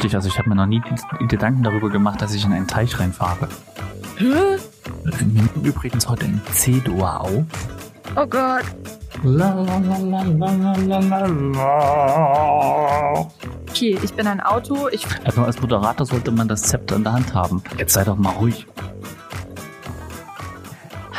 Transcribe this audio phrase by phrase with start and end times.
[0.00, 0.80] Also ich habe mir noch nie
[1.26, 3.48] Gedanken darüber gemacht, dass ich in einen Teich reinfahre.
[4.16, 4.26] Hä?
[5.02, 7.42] Wir nehmen übrigens heute in C-Dur auf.
[8.14, 8.62] Oh Gott.
[13.68, 14.86] Okay, ich bin ein Auto.
[14.92, 17.64] Ich, Also als Moderator sollte man das Zepter in der Hand haben.
[17.76, 18.68] Jetzt sei doch mal ruhig.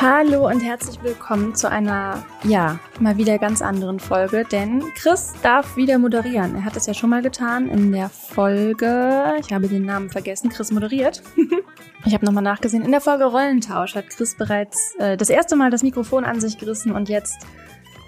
[0.01, 5.75] Hallo und herzlich willkommen zu einer, ja, mal wieder ganz anderen Folge, denn Chris darf
[5.75, 6.55] wieder moderieren.
[6.55, 10.51] Er hat es ja schon mal getan in der Folge, ich habe den Namen vergessen,
[10.51, 11.21] Chris moderiert.
[12.05, 15.69] ich habe nochmal nachgesehen, in der Folge Rollentausch hat Chris bereits äh, das erste Mal
[15.69, 17.45] das Mikrofon an sich gerissen und jetzt,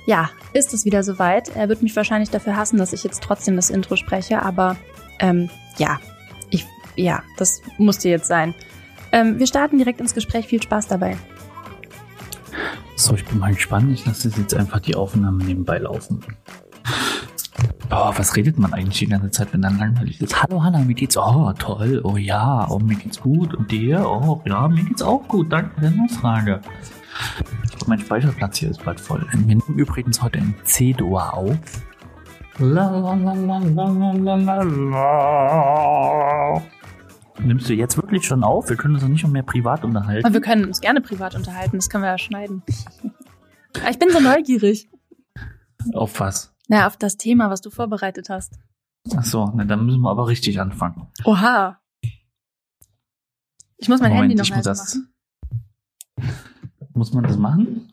[0.06, 1.54] ja, ist es wieder soweit.
[1.58, 4.78] Er wird mich wahrscheinlich dafür hassen, dass ich jetzt trotzdem das Intro spreche, aber
[5.20, 6.00] ähm, ja,
[6.52, 8.56] ich, ja, das musste jetzt sein.
[9.12, 11.18] Ähm, wir starten direkt ins Gespräch, viel Spaß dabei.
[12.96, 13.92] So, ich bin mal gespannt.
[13.92, 16.24] Ich lasse jetzt einfach die Aufnahme nebenbei laufen.
[17.94, 20.42] Oh, was redet man eigentlich die ganze Zeit, wenn dann langweilig ist?
[20.42, 21.18] Hallo Hanna, mir geht's?
[21.18, 22.00] Oh, toll.
[22.04, 23.54] Oh ja, oh, mir geht's gut.
[23.54, 24.06] Und dir?
[24.08, 25.52] Oh, ja, mir geht's auch gut.
[25.52, 26.62] Danke für.
[27.66, 29.26] Ich glaub, mein Speicherplatz hier ist bald voll.
[29.32, 31.58] Wir nehmen übrigens heute in C-Dur auf.
[32.60, 36.62] La, la, la, la, la, la, la, la.
[37.40, 38.70] Nimmst du jetzt wirklich schon auf?
[38.70, 40.26] Wir können uns doch nicht mehr privat unterhalten.
[40.26, 42.64] Aber wir können uns gerne privat unterhalten, das können wir ja schneiden.
[43.90, 44.90] Ich bin so neugierig.
[45.94, 46.54] Auf was?
[46.68, 48.60] Na, auf das Thema, was du vorbereitet hast.
[49.16, 51.08] Ach so, ne, dann müssen wir aber richtig anfangen.
[51.24, 51.80] Oha.
[53.78, 54.96] Ich muss mein Moment, Handy noch ich muss leise das.
[54.96, 56.34] machen.
[56.94, 57.90] Muss man das machen?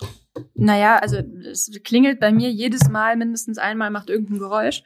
[0.54, 4.82] Naja, also es klingelt bei mir jedes Mal, mindestens einmal macht irgendein Geräusch.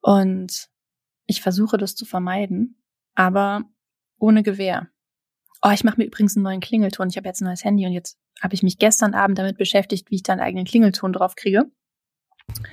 [0.00, 0.68] Und
[1.26, 2.79] ich versuche das zu vermeiden,
[3.14, 3.62] aber
[4.18, 4.88] ohne Gewehr.
[5.62, 7.08] Oh, ich mache mir übrigens einen neuen Klingelton.
[7.08, 10.10] Ich habe jetzt ein neues Handy und jetzt habe ich mich gestern Abend damit beschäftigt,
[10.10, 11.70] wie ich da einen eigenen Klingelton drauf kriege.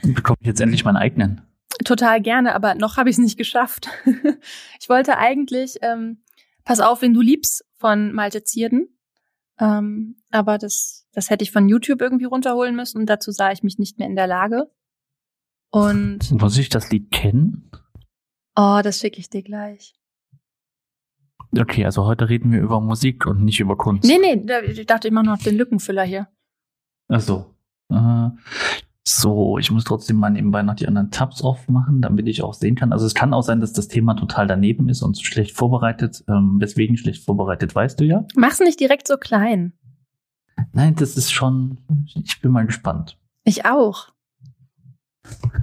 [0.03, 1.41] Bekomme ich jetzt endlich meinen eigenen?
[1.83, 3.89] Total gerne, aber noch habe ich es nicht geschafft.
[4.79, 6.23] ich wollte eigentlich ähm,
[6.67, 8.89] Pass auf, wen du liebst von Malte Zierden.
[9.57, 13.63] Ähm, aber das, das hätte ich von YouTube irgendwie runterholen müssen und dazu sah ich
[13.63, 14.69] mich nicht mehr in der Lage.
[15.69, 17.71] Und Muss ich das Lied kennen?
[18.57, 19.93] oh, das schicke ich dir gleich.
[21.55, 24.03] Okay, also heute reden wir über Musik und nicht über Kunst.
[24.03, 26.27] Nee, nee, da- ich dachte immer noch den Lückenfüller hier.
[27.09, 27.53] Ach so.
[27.91, 28.29] Äh,
[29.07, 32.75] so, ich muss trotzdem mal nebenbei noch die anderen Tabs aufmachen, damit ich auch sehen
[32.75, 32.91] kann.
[32.91, 36.25] Also es kann auch sein, dass das Thema total daneben ist und schlecht vorbereitet.
[36.27, 38.25] Ähm, weswegen schlecht vorbereitet, weißt du ja?
[38.35, 39.71] Mach's nicht direkt so klein.
[40.73, 41.77] Nein, das ist schon.
[42.15, 43.17] Ich bin mal gespannt.
[43.45, 44.09] Ich auch.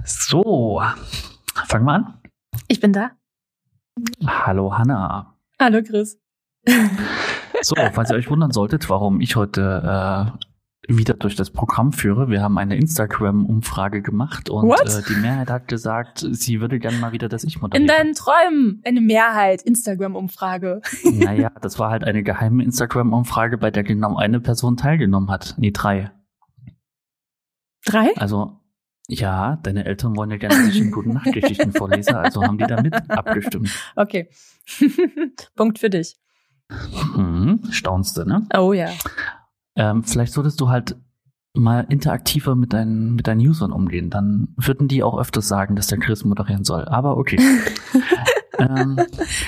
[0.03, 0.81] So,
[1.67, 2.13] fangen wir an.
[2.67, 3.11] Ich bin da.
[4.25, 5.34] Hallo Hanna.
[5.59, 6.19] Hallo Chris.
[7.61, 10.31] So, falls ihr euch wundern solltet, warum ich heute
[10.87, 15.49] äh, wieder durch das Programm führe, wir haben eine Instagram-Umfrage gemacht und äh, die Mehrheit
[15.49, 17.87] hat gesagt, sie würde gerne mal wieder, dass ich In moderiere.
[17.87, 19.61] deinen Träumen eine Mehrheit.
[19.63, 20.81] Instagram-Umfrage.
[21.03, 25.55] naja, das war halt eine geheime Instagram-Umfrage, bei der genau eine Person teilgenommen hat.
[25.57, 26.11] Nee, drei.
[27.85, 28.15] Drei?
[28.17, 28.59] Also,
[29.07, 32.65] ja, deine Eltern wollen ja gerne, dass ich in guten Nachtgeschichten vorlese, also haben die
[32.65, 33.69] da mit abgestimmt.
[33.95, 34.29] Okay.
[35.55, 36.15] Punkt für dich.
[37.15, 38.47] Mhm, staunst du, ne?
[38.57, 38.89] Oh ja.
[39.75, 40.95] Ähm, vielleicht solltest du halt
[41.53, 44.09] mal interaktiver mit deinen, mit deinen Usern umgehen.
[44.09, 46.85] Dann würden die auch öfters sagen, dass der Chris moderieren soll.
[46.85, 47.37] Aber okay.
[48.59, 48.99] ähm,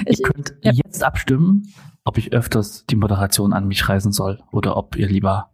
[0.05, 0.71] Ich- ihr könnt ja.
[0.71, 5.51] jetzt abstimmen, ob ich öfters die Moderation an mich reißen soll oder ob ihr lieber.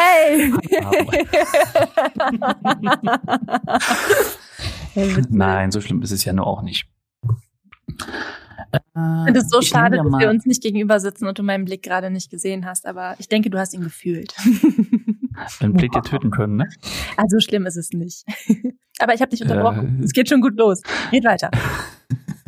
[0.00, 0.52] Hey!
[5.30, 6.86] Nein, so schlimm ist es ja nur auch nicht.
[8.72, 11.64] Äh, Ich finde es so schade, dass wir uns nicht gegenüber sitzen und du meinen
[11.64, 14.34] Blick gerade nicht gesehen hast, aber ich denke, du hast ihn gefühlt.
[15.60, 16.68] einen Blick dir töten können, ne?
[17.16, 18.24] also schlimm ist es nicht.
[19.00, 20.00] aber ich habe dich unterbrochen.
[20.00, 20.04] Äh.
[20.04, 20.80] Es geht schon gut los.
[21.10, 21.50] Geht weiter.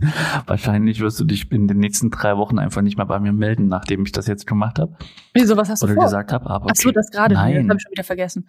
[0.46, 3.68] Wahrscheinlich wirst du dich in den nächsten drei Wochen einfach nicht mehr bei mir melden,
[3.68, 4.96] nachdem ich das jetzt gemacht habe
[5.34, 6.04] Wieso, was hast du oder vor?
[6.04, 6.48] gesagt habe.
[6.50, 6.74] Aber okay.
[6.76, 7.34] Ach so, das gerade.
[7.34, 7.68] Nee, Das Nein.
[7.70, 8.48] habe ich schon wieder vergessen.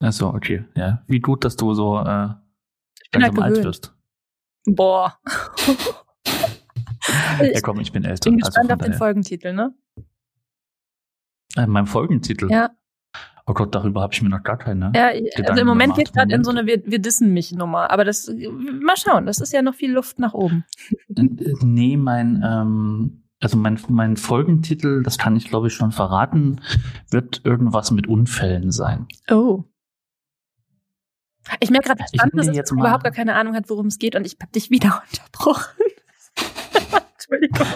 [0.00, 0.64] Ach so, okay.
[0.76, 1.02] Ja.
[1.06, 2.28] Wie gut, dass du so äh,
[3.10, 3.94] bin halt alt wirst.
[4.66, 5.18] Boah.
[7.40, 8.28] Ja, ich komm, ich bin älter.
[8.30, 8.98] bin also gespannt von auf den daher.
[8.98, 9.74] Folgentitel, ne?
[11.56, 12.50] Äh, mein Folgentitel.
[12.50, 12.70] Ja.
[13.48, 14.92] Oh Gott, darüber habe ich mir noch gar keine.
[14.94, 17.90] ja also Gedanken im Moment geht gerade in so eine wir, wir dissen mich Nummer,
[17.90, 18.30] aber das
[18.82, 20.64] mal schauen, das ist ja noch viel Luft nach oben.
[21.16, 21.24] Äh,
[21.62, 26.60] Nee, mein, ähm, also mein, mein Folgentitel, das kann ich glaube ich schon verraten,
[27.10, 29.06] wird irgendwas mit Unfällen sein.
[29.30, 29.64] Oh.
[31.60, 34.14] Ich merke gerade, wie Ich jetzt dass überhaupt gar keine Ahnung hat, worum es geht
[34.14, 35.72] und ich habe dich wieder unterbrochen.
[37.14, 37.66] Entschuldigung.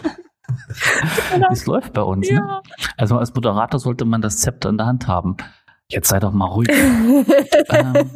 [1.51, 2.29] Es läuft bei uns.
[2.31, 2.37] Ne?
[2.37, 2.63] Ja.
[2.97, 5.37] Also als Moderator sollte man das Zepter in der Hand haben.
[5.93, 6.69] Jetzt sei doch mal ruhig.
[7.69, 8.11] ähm,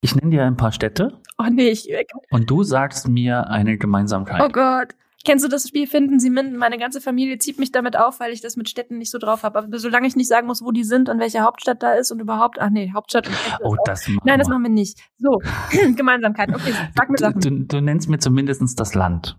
[0.00, 1.88] Ich nenne dir ein paar Städte Oh nee, ich,
[2.30, 4.40] und du sagst mir eine Gemeinsamkeit.
[4.42, 4.94] oh Gott.
[5.24, 6.58] Kennst du das Spiel Finden Sie Minden?
[6.58, 9.42] Meine ganze Familie zieht mich damit auf, weil ich das mit Städten nicht so drauf
[9.42, 9.58] habe.
[9.58, 12.20] Aber solange ich nicht sagen muss, wo die sind und welche Hauptstadt da ist und
[12.20, 15.00] überhaupt, ach nee, Hauptstadt und Städte Oh, das machen Nein, das machen wir nicht.
[15.18, 15.40] So,
[15.96, 16.54] Gemeinsamkeiten.
[16.54, 17.40] Okay, sag mir du, Sachen.
[17.40, 19.38] du, du nennst mir zumindest das Land.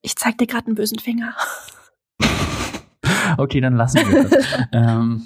[0.00, 1.36] Ich zeig dir gerade einen bösen Finger.
[3.38, 4.46] Okay, dann lassen wir das.
[4.72, 5.22] ähm,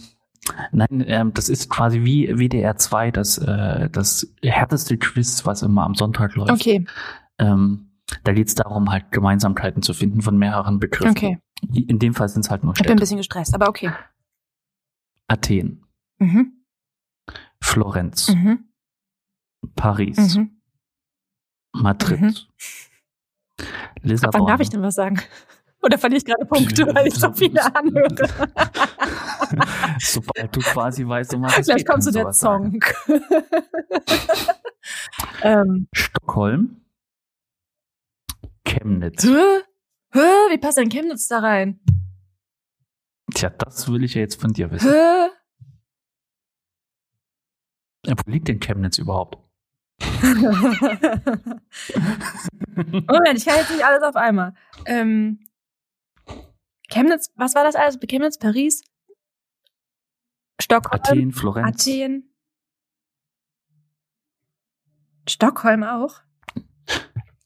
[0.72, 5.84] nein, ähm, das ist quasi wie WDR 2, das, äh, das härteste Quiz, was immer
[5.84, 6.50] am Sonntag läuft.
[6.52, 6.86] Okay,
[7.38, 7.90] Ähm,
[8.24, 11.10] da geht es darum, halt Gemeinsamkeiten zu finden von mehreren Begriffen.
[11.10, 11.38] okay.
[11.72, 13.00] In dem Fall sind es halt nur Ich bin ein Städte.
[13.00, 13.90] bisschen gestresst, aber okay.
[15.28, 15.84] Athen,
[16.18, 16.52] Mhm,
[17.60, 18.64] Florenz, mhm,
[19.74, 20.50] Paris, mhm.
[21.72, 22.34] Madrid, Mhm.
[24.02, 24.42] Lissabon.
[24.42, 25.18] Wann darf ich denn was sagen?
[25.82, 28.08] Oder verliere ich gerade Punkte, weil ich so viele anhöre?
[30.00, 32.80] Sobald du quasi weißt, um was es kannst der du sagen.
[32.80, 33.18] Song.
[35.42, 36.80] ähm, Stockholm,
[38.64, 39.24] Chemnitz.
[39.24, 39.62] hä?
[40.12, 40.18] Hä?
[40.50, 41.78] Wie passt denn Chemnitz da rein?
[43.34, 44.90] Tja, das will ich ja jetzt von dir wissen.
[44.90, 45.28] Hä?
[48.06, 49.38] Ja, Wo liegt denn Chemnitz überhaupt?
[52.76, 54.54] Moment, ich kann jetzt nicht alles auf einmal.
[54.84, 55.40] Ähm,
[56.88, 57.98] Chemnitz, was war das alles?
[57.98, 58.82] Chemnitz, Paris,
[60.60, 61.86] Stockholm, Athen, Florenz.
[61.86, 62.30] Athen.
[65.28, 66.20] Stockholm auch?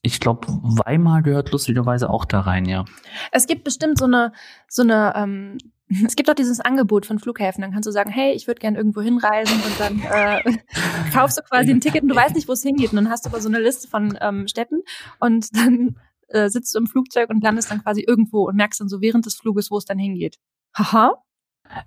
[0.02, 2.84] Ich glaube, Weimar gehört lustigerweise auch da rein, ja.
[3.32, 4.32] Es gibt bestimmt so eine,
[4.68, 5.58] so eine, ähm,
[6.06, 7.62] es gibt auch dieses Angebot von Flughäfen.
[7.62, 10.58] Dann kannst du sagen, hey, ich würde gerne irgendwo hinreisen und dann äh,
[11.12, 12.92] kaufst du quasi ein Ticket und du weißt nicht, wo es hingeht.
[12.92, 14.82] Und dann hast du aber so eine Liste von ähm, Städten
[15.18, 15.96] und dann
[16.30, 19.26] äh, sitzt du im Flugzeug und landest dann quasi irgendwo und merkst dann so während
[19.26, 20.36] des Fluges, wo es dann hingeht.
[20.76, 21.14] Haha.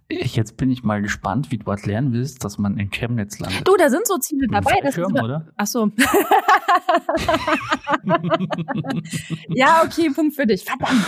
[0.10, 3.68] Jetzt bin ich mal gespannt, wie du erklären willst, dass man in Chemnitz landet.
[3.68, 4.80] Du, da sind so Ziele dabei.
[4.82, 5.52] Das über- oder?
[5.58, 5.90] Ach so.
[9.50, 10.64] ja, okay, Punkt für dich.
[10.64, 11.06] Verdammt.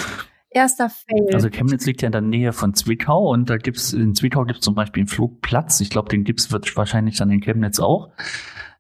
[0.49, 1.33] Erster Fail.
[1.33, 4.63] Also Chemnitz liegt ja in der Nähe von Zwickau und da gibt's in Zwickau gibt's
[4.63, 5.81] zum Beispiel einen Flugplatz.
[5.81, 8.11] Ich glaube, den gibt's wird wahrscheinlich dann in Chemnitz auch.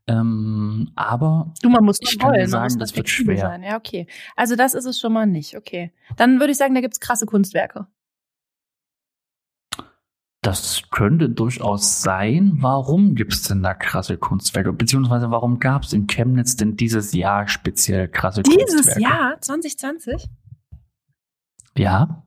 [0.07, 3.09] Ähm, aber Du, man muss Ich kann dir wollen, man sagen, muss das da wird
[3.09, 3.37] schwer.
[3.37, 3.63] Sein.
[3.63, 4.05] Ja, okay.
[4.35, 5.57] Also das ist es schon mal nicht.
[5.57, 5.91] Okay.
[6.17, 7.87] Dann würde ich sagen, da gibt's krasse Kunstwerke.
[10.41, 12.51] das könnte durchaus sein.
[12.57, 14.73] Warum gibt's denn da krasse Kunstwerke?
[14.73, 19.01] Beziehungsweise warum gab's in Chemnitz denn dieses Jahr speziell krasse Dieses Kunstwerke?
[19.01, 20.29] Jahr, 2020?
[21.75, 22.23] Ja.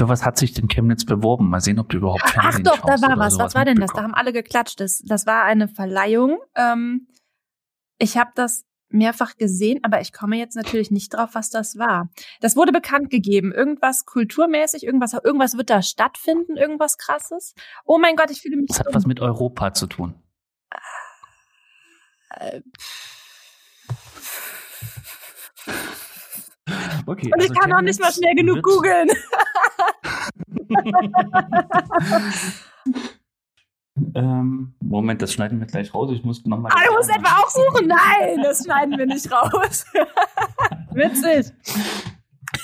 [0.00, 1.50] Für was hat sich denn Chemnitz beworben?
[1.50, 3.36] Mal sehen, ob du überhaupt Ach Fernsehen doch, da war was.
[3.36, 3.92] Was war denn das?
[3.92, 4.80] Da haben alle geklatscht.
[4.80, 6.38] Das, das war eine Verleihung.
[6.54, 7.06] Ähm,
[7.98, 12.08] ich habe das mehrfach gesehen, aber ich komme jetzt natürlich nicht drauf, was das war.
[12.40, 13.52] Das wurde bekannt gegeben.
[13.52, 17.54] Irgendwas kulturmäßig, irgendwas, irgendwas wird da stattfinden, irgendwas krasses.
[17.84, 18.68] Oh mein Gott, ich fühle mich.
[18.68, 20.14] Das hat was mit Europa zu tun.
[22.30, 22.62] Äh,
[27.06, 29.08] Okay, Und ich also kann auch nicht mal schnell genug googeln.
[34.14, 36.10] Ähm, Moment, das schneiden wir gleich raus.
[36.12, 36.72] Ich muss nochmal.
[36.74, 37.86] Ah, du musst etwa auch suchen?
[37.86, 39.84] Nein, das schneiden wir nicht raus.
[40.92, 41.52] Witzig.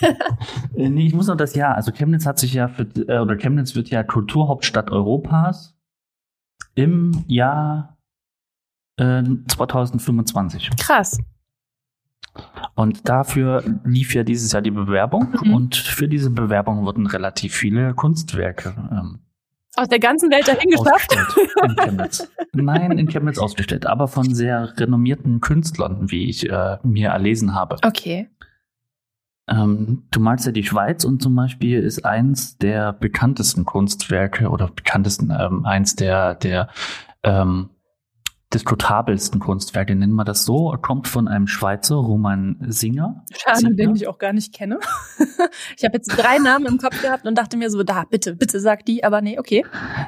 [0.00, 1.74] Äh, nee, ich muss noch das Jahr.
[1.74, 5.76] Also Chemnitz hat sich ja für, äh, oder Chemnitz wird ja Kulturhauptstadt Europas
[6.74, 7.96] im Jahr
[8.98, 10.70] äh, 2025.
[10.78, 11.18] Krass.
[12.74, 15.54] Und dafür lief ja dieses Jahr die Bewerbung Mhm.
[15.54, 19.20] und für diese Bewerbung wurden relativ viele Kunstwerke ähm,
[19.76, 21.16] Aus der ganzen Welt dahin geschafft.
[21.62, 22.30] in Chemnitz.
[22.52, 27.76] Nein, in Chemnitz ausgestellt, aber von sehr renommierten Künstlern, wie ich äh, mir erlesen habe.
[27.84, 28.28] Okay.
[29.48, 34.68] Ähm, du malst ja die Schweiz und zum Beispiel ist eins der bekanntesten Kunstwerke oder
[34.68, 36.68] bekanntesten, ähm, eins der, der
[37.22, 37.70] ähm,
[38.56, 43.22] diskutabelsten Kunstwerke, nennen wir das so, kommt von einem Schweizer, Roman Singer.
[43.36, 43.74] Schade, Singer?
[43.74, 44.78] den ich auch gar nicht kenne.
[45.76, 48.58] ich habe jetzt drei Namen im Kopf gehabt und dachte mir so, da, bitte, bitte
[48.60, 49.64] sag die, aber nee, okay.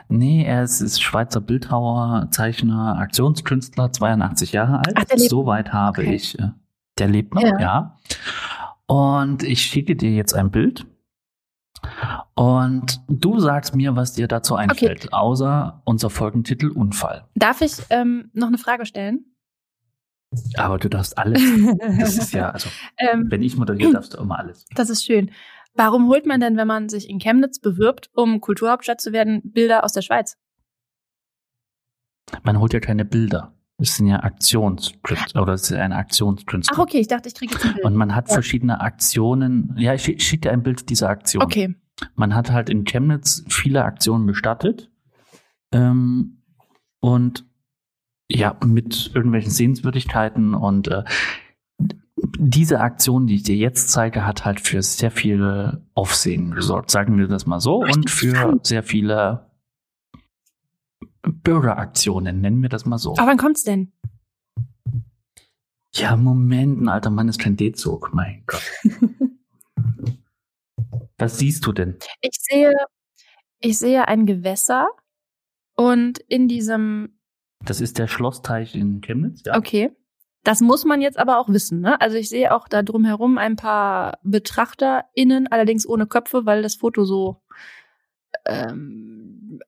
[0.08, 4.94] Nee, er ist, ist Schweizer Bildhauer, Zeichner, Aktionskünstler, 82 Jahre alt.
[4.96, 6.14] Ach, Soweit habe Okay.
[6.14, 6.38] ich.
[6.38, 6.48] Äh,
[6.98, 7.60] der lebt noch, Ja.
[7.60, 7.96] ja.
[8.86, 10.86] Und ich schicke dir jetzt ein Bild.
[12.34, 17.26] Und du sagst mir, was dir dazu einfällt, außer unser Folgentitel Unfall.
[17.34, 19.24] Darf ich ähm, noch eine Frage stellen?
[20.56, 21.42] Aber du darfst alles.
[21.98, 22.68] Das ist ja, also,
[22.98, 24.66] ähm, wenn ich moderiere, darfst du immer alles.
[24.74, 25.30] das ist schön.
[25.74, 29.84] Warum holt man denn, wenn man sich in Chemnitz bewirbt, um Kulturhauptstadt zu werden, Bilder
[29.84, 30.36] aus der Schweiz?
[32.42, 33.54] Man holt ja keine Bilder.
[33.80, 36.76] Das sind ja Aktionskünstler, oder es ist eine Aktionskünstler.
[36.76, 37.84] Ach, okay, ich dachte, ich kriege jetzt ein Bild.
[37.86, 38.34] Und man hat Ja.
[38.34, 39.74] verschiedene Aktionen.
[39.78, 41.42] Ja, ich schick- schicke dir ein Bild dieser Aktion.
[41.42, 41.74] okay.
[42.14, 44.90] Man hat halt in Chemnitz viele Aktionen gestartet.
[45.72, 46.42] Ähm,
[47.00, 47.44] und
[48.30, 51.02] ja, mit irgendwelchen Sehenswürdigkeiten und äh,
[52.38, 57.16] diese Aktion, die ich dir jetzt zeige, hat halt für sehr viele Aufsehen gesorgt, sagen
[57.18, 59.47] wir das mal so, und für sehr viele
[61.42, 63.12] Bürgeraktionen, nennen wir das mal so.
[63.12, 63.92] Aber wann kommt's denn?
[65.94, 68.62] Ja, Moment, ein alter Mann ist kein D-Zug, mein Gott.
[71.18, 71.98] Was siehst du denn?
[72.20, 72.72] Ich sehe,
[73.60, 74.88] ich sehe ein Gewässer
[75.74, 77.18] und in diesem.
[77.64, 79.56] Das ist der Schlossteich in Chemnitz, ja.
[79.56, 79.90] Okay.
[80.44, 82.00] Das muss man jetzt aber auch wissen, ne?
[82.00, 87.04] Also ich sehe auch da drumherum ein paar BetrachterInnen, allerdings ohne Köpfe, weil das Foto
[87.04, 87.42] so
[88.48, 89.60] ähm,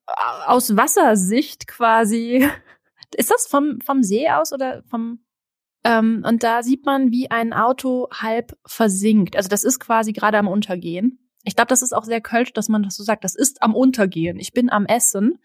[0.46, 2.48] aus Wassersicht quasi.
[3.16, 5.20] Ist das vom, vom See aus oder vom
[5.82, 9.36] ähm, und da sieht man, wie ein Auto halb versinkt.
[9.36, 11.18] Also das ist quasi gerade am Untergehen.
[11.44, 13.24] Ich glaube, das ist auch sehr kölsch, dass man das so sagt.
[13.24, 14.38] Das ist am Untergehen.
[14.38, 15.38] Ich bin am Essen.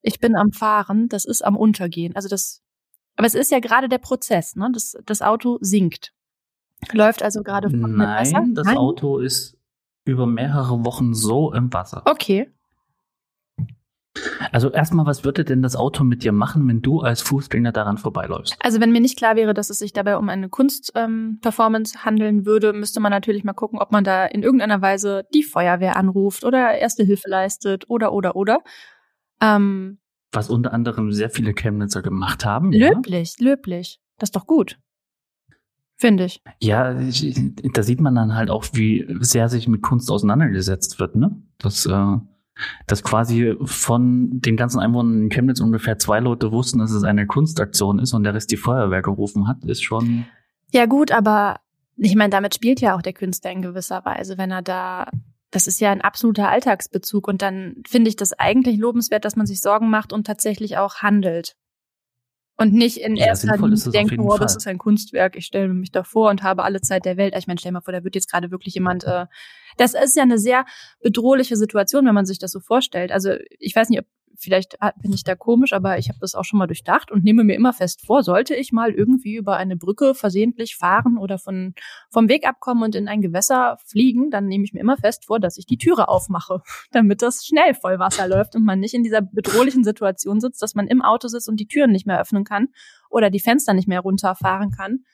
[0.00, 1.08] Ich bin am Fahren.
[1.08, 2.14] Das ist am Untergehen.
[2.14, 2.62] Also das,
[3.16, 4.70] aber es ist ja gerade der Prozess, ne?
[4.72, 6.12] Das, das Auto sinkt.
[6.92, 8.76] Läuft also gerade von Nein, das Nein?
[8.76, 9.56] Auto ist
[10.04, 12.02] über mehrere Wochen so im Wasser.
[12.06, 12.50] Okay.
[14.50, 17.96] Also erstmal, was würde denn das Auto mit dir machen, wenn du als Fußgänger daran
[17.96, 18.56] vorbeiläufst?
[18.60, 22.44] Also wenn mir nicht klar wäre, dass es sich dabei um eine Kunstperformance ähm, handeln
[22.44, 26.44] würde, müsste man natürlich mal gucken, ob man da in irgendeiner Weise die Feuerwehr anruft
[26.44, 28.58] oder erste Hilfe leistet oder oder oder.
[29.40, 29.98] Ähm,
[30.32, 32.72] was unter anderem sehr viele Chemnitzer gemacht haben.
[32.72, 33.50] Löblich, ja?
[33.50, 34.00] löblich.
[34.18, 34.78] Das ist doch gut.
[35.96, 36.42] Finde ich.
[36.60, 41.40] Ja, da sieht man dann halt auch, wie sehr sich mit Kunst auseinandergesetzt wird, ne?
[41.58, 42.16] Das äh,
[42.86, 47.26] dass quasi von den ganzen Einwohnern in Chemnitz ungefähr zwei Leute wussten, dass es eine
[47.26, 50.26] Kunstaktion ist und der Rest die Feuerwehr gerufen hat, ist schon.
[50.72, 51.60] Ja, gut, aber
[51.96, 55.08] ich meine, damit spielt ja auch der Künstler in gewisser Weise, wenn er da.
[55.50, 59.44] Das ist ja ein absoluter Alltagsbezug und dann finde ich das eigentlich lobenswert, dass man
[59.44, 61.56] sich Sorgen macht und tatsächlich auch handelt.
[62.56, 65.90] Und nicht in ja, erster Linie denken, oh, das ist ein Kunstwerk, ich stelle mich
[65.90, 67.34] davor und habe alle Zeit der Welt.
[67.36, 69.26] Ich meine, stell mal vor, da wird jetzt gerade wirklich jemand äh,
[69.76, 70.64] das ist ja eine sehr
[71.00, 73.12] bedrohliche Situation, wenn man sich das so vorstellt.
[73.12, 74.06] Also ich weiß nicht, ob
[74.38, 77.44] vielleicht bin ich da komisch, aber ich habe das auch schon mal durchdacht und nehme
[77.44, 81.74] mir immer fest vor, sollte ich mal irgendwie über eine Brücke versehentlich fahren oder von,
[82.10, 85.40] vom Weg abkommen und in ein Gewässer fliegen, dann nehme ich mir immer fest vor,
[85.40, 86.62] dass ich die Türe aufmache,
[86.92, 90.74] damit das schnell voll Wasser läuft und man nicht in dieser bedrohlichen Situation sitzt, dass
[90.74, 92.68] man im Auto sitzt und die Türen nicht mehr öffnen kann
[93.10, 95.04] oder die Fenster nicht mehr runterfahren kann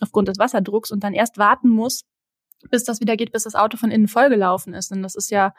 [0.00, 2.04] aufgrund des Wasserdrucks und dann erst warten muss,
[2.70, 4.92] bis das wieder geht, bis das Auto von innen vollgelaufen ist.
[4.92, 5.54] Und das ist ja,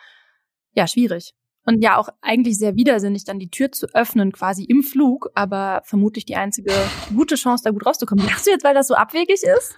[0.73, 1.33] ja, schwierig.
[1.67, 5.81] Und ja, auch eigentlich sehr widersinnig, dann die Tür zu öffnen, quasi im Flug, aber
[5.83, 6.71] vermutlich die einzige
[7.13, 8.25] gute Chance, da gut rauszukommen.
[8.25, 9.77] Lachst du jetzt, weil das so abwegig ist?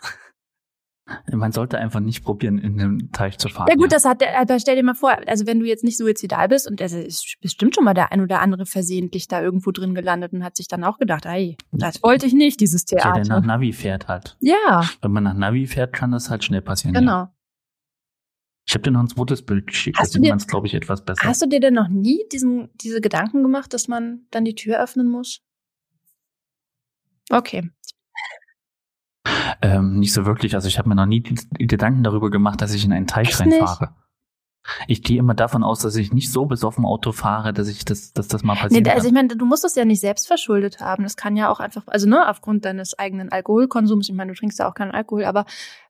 [1.32, 3.66] Man sollte einfach nicht probieren, in den Teich zu fahren.
[3.68, 3.98] Ja gut, ja.
[3.98, 6.80] das hat, aber stell dir mal vor, also wenn du jetzt nicht suizidal bist und
[6.80, 10.44] es ist bestimmt schon mal der ein oder andere versehentlich da irgendwo drin gelandet und
[10.44, 13.18] hat sich dann auch gedacht, ey, das wollte ich nicht, dieses Theater.
[13.18, 14.38] Ja, der nach Navi fährt halt.
[14.40, 14.88] Ja.
[15.02, 16.94] Wenn man nach Navi fährt, kann das halt schnell passieren.
[16.94, 17.12] Genau.
[17.12, 17.34] Ja.
[18.70, 21.04] Ich habe dir noch ein zweites Bild geschickt, da sieht man es, glaube ich, etwas
[21.04, 21.28] besser.
[21.28, 24.80] Hast du dir denn noch nie diesen, diese Gedanken gemacht, dass man dann die Tür
[24.80, 25.42] öffnen muss?
[27.32, 27.72] Okay.
[29.64, 30.54] Ähm, nicht so wirklich.
[30.54, 33.30] Also ich habe mir noch nie die Gedanken darüber gemacht, dass ich in einen Teich
[33.30, 33.86] Echt reinfahre.
[33.86, 33.94] Nicht?
[34.88, 38.14] Ich gehe immer davon aus, dass ich nicht so besoffen Auto fahre, dass ich das,
[38.14, 38.86] dass das mal passiert.
[38.86, 41.02] Nee, also ich meine, du musst das ja nicht selbst verschuldet haben.
[41.02, 44.10] Das kann ja auch einfach, also ne, aufgrund deines eigenen Alkoholkonsums.
[44.10, 45.46] Ich meine, du trinkst ja auch keinen Alkohol, aber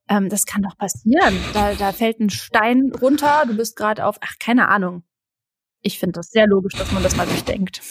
[0.09, 1.37] ähm, das kann doch passieren.
[1.53, 5.03] Da, da fällt ein Stein runter, du bist gerade auf, ach, keine Ahnung.
[5.81, 7.81] Ich finde das sehr logisch, dass man das mal durchdenkt.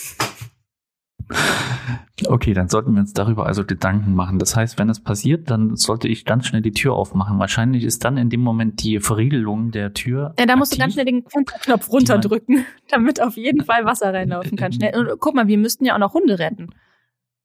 [2.26, 4.38] Okay, dann sollten wir uns darüber also Gedanken machen.
[4.38, 7.38] Das heißt, wenn es passiert, dann sollte ich ganz schnell die Tür aufmachen.
[7.38, 10.34] Wahrscheinlich ist dann in dem Moment die Verriegelung der Tür.
[10.38, 14.12] Ja, da musst aktiv, du ganz schnell den Knopf runterdrücken, damit auf jeden Fall Wasser
[14.12, 14.72] reinlaufen kann.
[14.72, 14.98] Schnell.
[14.98, 16.70] Und guck mal, wir müssten ja auch noch Hunde retten.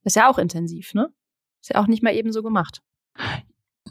[0.03, 1.09] Das ist ja auch intensiv, ne?
[1.61, 2.81] Ist ja auch nicht mal eben so gemacht.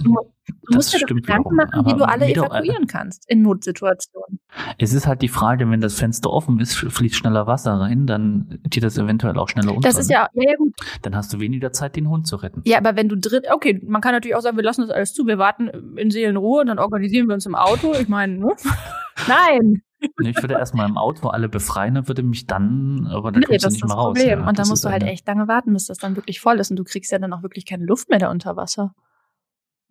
[0.00, 4.40] Du, du musst dir doch Gedanken machen, wie du alle evakuieren kannst in Notsituationen.
[4.78, 8.60] Es ist halt die Frage, wenn das Fenster offen ist, fließt schneller Wasser rein, dann
[8.68, 9.88] geht das eventuell auch schneller unter.
[9.88, 10.74] Das ist ja, ja, ja gut.
[11.02, 12.62] Dann hast du weniger Zeit, den Hund zu retten.
[12.64, 15.12] Ja, aber wenn du drin, okay, man kann natürlich auch sagen, wir lassen das alles
[15.12, 17.92] zu, wir warten in Seelenruhe und dann organisieren wir uns im Auto.
[17.94, 18.56] Ich meine, ne?
[19.28, 19.82] Nein.
[20.22, 23.64] Ich würde erstmal im Auto alle befreien und würde mich dann, aber dann nee, kommst
[23.64, 24.18] du nicht mehr raus.
[24.18, 24.40] Problem.
[24.40, 26.70] Ja, und dann musst du halt echt lange warten, bis das dann wirklich voll ist
[26.70, 28.94] und du kriegst ja dann auch wirklich keine Luft mehr da unter Wasser.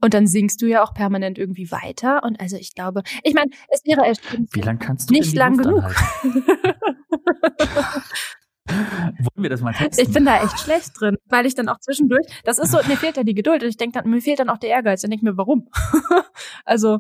[0.02, 2.24] Und dann singst du ja auch permanent irgendwie weiter.
[2.24, 4.02] Und also ich glaube, ich meine, es wäre
[4.52, 5.84] Wie lang kannst du nicht lang genug.
[8.68, 10.06] Wollen wir das mal testen?
[10.06, 12.98] Ich bin da echt schlecht drin, weil ich dann auch zwischendurch, das ist so, mir
[12.98, 15.02] fehlt ja die Geduld und ich denke dann, mir fehlt dann auch der Ehrgeiz.
[15.02, 15.68] Dann denke ich mir, warum?
[16.66, 17.00] also.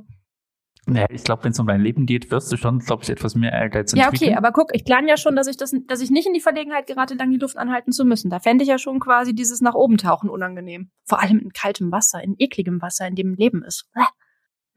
[0.91, 3.35] Naja, ich glaube, wenn es um dein Leben geht, wirst du schon, glaube ich, etwas
[3.35, 4.31] mehr Ehrgeiz Ja, entwickeln.
[4.31, 6.41] okay, aber guck, ich plane ja schon, dass ich das, dass ich nicht in die
[6.41, 8.29] Verlegenheit gerate, lang die Luft anhalten zu müssen.
[8.29, 10.91] Da fände ich ja schon quasi dieses nach oben tauchen unangenehm.
[11.05, 13.89] Vor allem in kaltem Wasser, in ekligem Wasser, in dem Leben ist.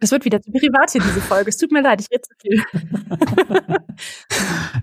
[0.00, 1.48] Das wird wieder zu privat hier, diese Folge.
[1.48, 2.62] Es tut mir leid, ich rede zu viel.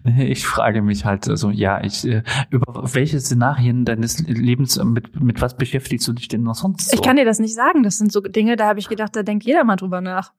[0.18, 5.22] Ich frage mich halt, also ja, ich äh, über welche Szenarien deines Lebens äh, mit
[5.22, 6.90] mit was beschäftigst du dich denn noch sonst?
[6.90, 6.96] So?
[6.96, 7.84] Ich kann dir das nicht sagen.
[7.84, 10.34] Das sind so Dinge, da habe ich gedacht, da denkt jeder mal drüber nach.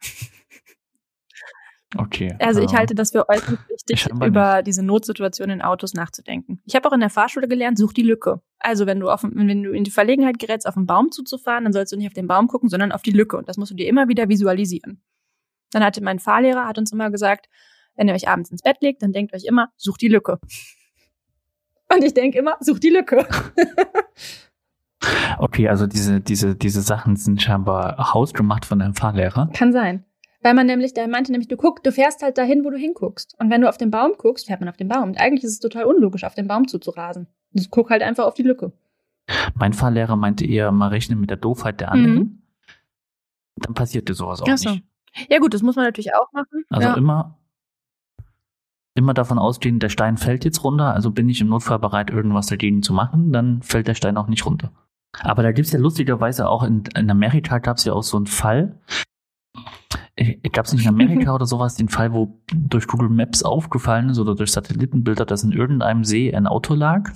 [1.97, 2.35] Okay.
[2.39, 6.61] Also ich halte das für äußerst wichtig, über diese Notsituation in Autos nachzudenken.
[6.65, 8.41] Ich habe auch in der Fahrschule gelernt, such die Lücke.
[8.59, 11.73] Also wenn du auf, wenn du in die Verlegenheit gerätst, auf einen Baum zuzufahren, dann
[11.73, 13.37] sollst du nicht auf den Baum gucken, sondern auf die Lücke.
[13.37, 15.03] Und das musst du dir immer wieder visualisieren.
[15.71, 17.49] Dann hatte mein Fahrlehrer, hat uns immer gesagt,
[17.97, 20.39] wenn ihr euch abends ins Bett legt, dann denkt euch immer, such die Lücke.
[21.95, 23.27] Und ich denke immer, such die Lücke.
[25.39, 29.51] Okay, also diese diese diese Sachen sind scheinbar hausgemacht von deinem Fahrlehrer.
[29.53, 30.05] Kann sein.
[30.43, 33.37] Weil man nämlich, der meinte nämlich, du guck, du fährst halt dahin, wo du hinguckst.
[33.39, 35.11] Und wenn du auf den Baum guckst, fährt man auf den Baum.
[35.11, 37.29] Und eigentlich ist es total unlogisch, auf den Baum zuzurasen.
[37.55, 38.73] Also guck halt einfach auf die Lücke.
[39.55, 42.43] Mein Fahrlehrer meinte eher, mal rechnen mit der Doofheit der anderen.
[43.57, 44.53] Dann passierte sowas auch Mhm.
[44.55, 44.71] Ach so.
[44.71, 44.85] nicht.
[45.29, 46.65] Ja gut, das muss man natürlich auch machen.
[46.71, 46.95] Also ja.
[46.95, 47.39] immer,
[48.95, 52.47] immer davon ausgehen, der Stein fällt jetzt runter, also bin ich im Notfall bereit, irgendwas
[52.47, 54.73] dagegen zu machen, dann fällt der Stein auch nicht runter.
[55.21, 58.81] Aber da gibt's ja lustigerweise auch in, in Amerika gab's ja auch so einen Fall.
[60.53, 64.35] Gab's nicht in Amerika oder sowas den Fall, wo durch Google Maps aufgefallen ist oder
[64.35, 67.11] durch Satellitenbilder, dass in irgendeinem See ein Auto lag,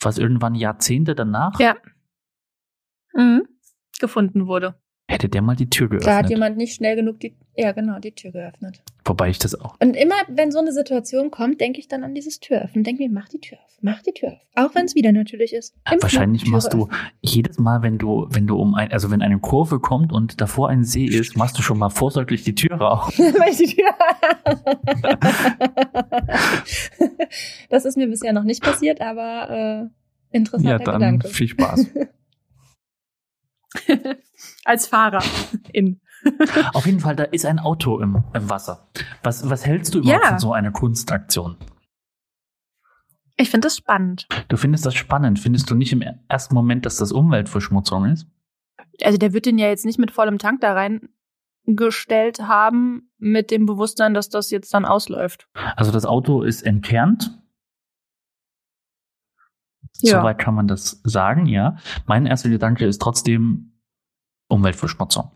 [0.00, 1.74] was irgendwann Jahrzehnte danach Ja.
[3.14, 3.48] Mhm.
[3.98, 4.74] Gefunden wurde.
[5.06, 6.30] Hätte der mal die Tür Da hat geöffnet.
[6.30, 8.82] jemand nicht schnell genug die, ja genau, die Tür geöffnet.
[9.04, 9.76] Wobei ich das auch.
[9.80, 12.84] Und immer, wenn so eine Situation kommt, denke ich dann an dieses Türöffnen.
[12.84, 14.38] Denke mir, mach die Tür auf, mach die Tür auf.
[14.54, 15.74] Auch wenn es wieder natürlich ist.
[15.92, 16.88] Im Wahrscheinlich machst du
[17.20, 20.70] jedes Mal, wenn du, wenn du um ein, also wenn eine Kurve kommt und davor
[20.70, 23.08] ein See ist, machst du schon mal vorsorglich die Tür auf.
[23.18, 23.56] öffnen.
[23.58, 23.94] Die Tür
[27.68, 29.90] Das ist mir bisher noch nicht passiert, aber
[30.32, 31.28] äh, interessanter Ja, dann Gedanke.
[31.28, 31.86] viel Spaß.
[34.64, 35.22] Als Fahrer
[35.72, 36.00] in.
[36.72, 38.88] Auf jeden Fall, da ist ein Auto im, im Wasser.
[39.22, 40.28] Was, was hältst du überhaupt Ja.
[40.30, 41.56] von so einer Kunstaktion?
[43.36, 44.26] Ich finde das spannend.
[44.48, 45.38] Du findest das spannend.
[45.40, 48.26] Findest du nicht im ersten Moment, dass das Umweltverschmutzung ist?
[49.02, 50.72] Also der wird den ja jetzt nicht mit vollem Tank da
[51.66, 55.48] reingestellt haben, mit dem Bewusstsein, dass das jetzt dann ausläuft.
[55.76, 57.36] Also das Auto ist entkernt.
[59.98, 60.20] Ja.
[60.20, 61.76] Soweit kann man das sagen, ja.
[62.06, 63.73] Mein erster Gedanke ist trotzdem
[64.54, 65.30] Umweltverschmutzung.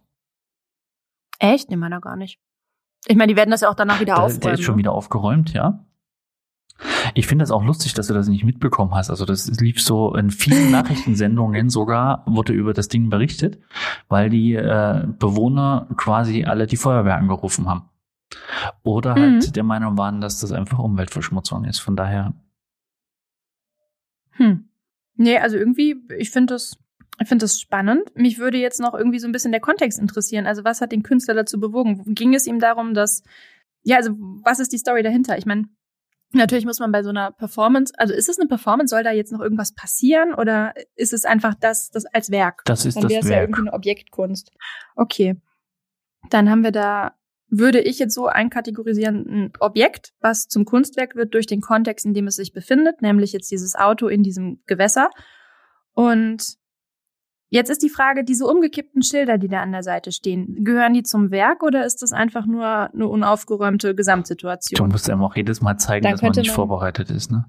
[1.38, 1.70] Echt?
[1.70, 2.38] Nee, meiner gar nicht.
[3.06, 4.40] Ich meine, die werden das ja auch danach wieder Der, aufräumen.
[4.40, 4.78] der ist schon ne?
[4.80, 5.84] wieder aufgeräumt, ja.
[7.14, 9.10] Ich finde das auch lustig, dass du das nicht mitbekommen hast.
[9.10, 13.58] Also das lief so in vielen Nachrichtensendungen sogar, wurde über das Ding berichtet,
[14.08, 17.88] weil die äh, Bewohner quasi alle die Feuerwehr angerufen haben.
[18.82, 19.52] Oder halt Mhm.
[19.52, 21.78] der Meinung waren, dass das einfach Umweltverschmutzung ist.
[21.80, 22.34] Von daher,
[24.32, 24.68] Hm.
[25.16, 26.76] Nee, also irgendwie, ich finde das,
[27.20, 28.14] ich finde das spannend.
[28.14, 30.46] Mich würde jetzt noch irgendwie so ein bisschen der Kontext interessieren.
[30.46, 32.14] Also was hat den Künstler dazu bewogen?
[32.14, 33.22] Ging es ihm darum, dass,
[33.82, 34.12] ja, also
[34.44, 35.36] was ist die Story dahinter?
[35.36, 35.64] Ich meine,
[36.32, 39.32] natürlich muss man bei so einer Performance, also ist es eine Performance, soll da jetzt
[39.32, 42.62] noch irgendwas passieren oder ist es einfach das, das als Werk?
[42.66, 43.42] das ist Dann das wäre es ja Werk.
[43.44, 44.52] irgendwie eine Objektkunst.
[44.94, 45.40] Okay.
[46.30, 47.14] Dann haben wir da,
[47.48, 52.14] würde ich jetzt so einkategorisieren, ein Objekt, was zum Kunstwerk wird durch den Kontext, in
[52.14, 55.10] dem es sich befindet, nämlich jetzt dieses Auto in diesem Gewässer.
[55.94, 56.58] Und
[57.50, 61.02] jetzt ist die Frage, diese umgekippten Schilder, die da an der Seite stehen, gehören die
[61.02, 64.88] zum Werk oder ist das einfach nur eine unaufgeräumte Du Gesamtsituation?
[64.88, 67.44] musst einem auch jedes Mal zeigen, Dann dass man nicht man- vorbereitet ist, ne?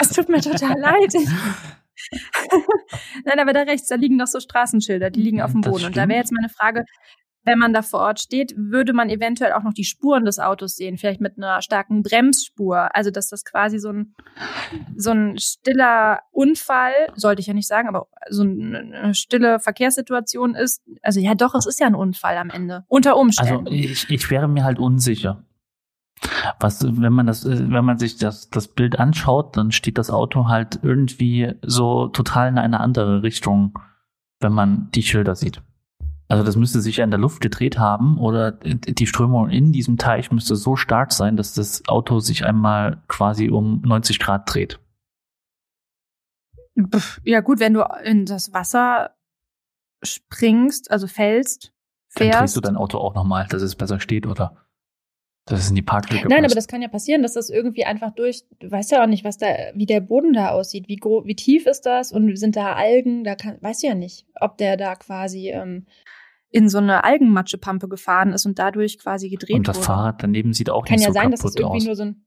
[0.00, 1.14] Es tut mir total leid.
[3.24, 5.86] Nein, aber da rechts, da liegen noch so Straßenschilder, die liegen auf dem Das Boden.
[5.86, 6.84] Und da wäre jetzt meine Frage,
[7.44, 10.76] wenn man da vor Ort steht, würde man eventuell auch noch die Spuren des Autos
[10.76, 12.94] sehen, vielleicht mit einer starken Bremsspur.
[12.94, 14.14] Also, dass das quasi so ein,
[14.96, 20.82] so ein stiller Unfall, sollte ich ja nicht sagen, aber so eine stille Verkehrssituation ist.
[21.02, 22.84] Also, ja, doch, es ist ja ein Unfall am Ende.
[22.88, 23.66] Unter Umständen.
[23.66, 25.44] Also ich, ich wäre mir halt unsicher.
[26.58, 30.48] Was, wenn man das, wenn man sich das, das Bild anschaut, dann steht das Auto
[30.48, 33.78] halt irgendwie so total in eine andere Richtung,
[34.40, 35.62] wenn man die Schilder sieht.
[36.30, 39.98] Also das müsste sich ja in der Luft gedreht haben oder die Strömung in diesem
[39.98, 44.78] Teich müsste so stark sein, dass das Auto sich einmal quasi um 90 Grad dreht.
[47.24, 49.16] Ja, gut, wenn du in das Wasser
[50.04, 51.72] springst, also fällst,
[52.14, 52.56] Dann drehst fährst.
[52.56, 54.56] du dein Auto auch nochmal, dass es besser steht oder
[55.46, 56.58] dass es in die Parklücke Nein, aber passt.
[56.58, 59.36] das kann ja passieren, dass das irgendwie einfach durch, du weißt ja auch nicht, was
[59.36, 63.24] da, wie der Boden da aussieht, wie wie tief ist das und sind da Algen,
[63.24, 65.86] da kann, weißt du ja nicht, ob der da quasi ähm,
[66.50, 69.86] in so eine Algenmatschepampe gefahren ist und dadurch quasi gedreht Und das wurde.
[69.86, 71.84] Fahrrad daneben sieht auch Kann nicht ja so sein, dass es kaputt irgendwie aus.
[71.86, 72.24] nur so ein.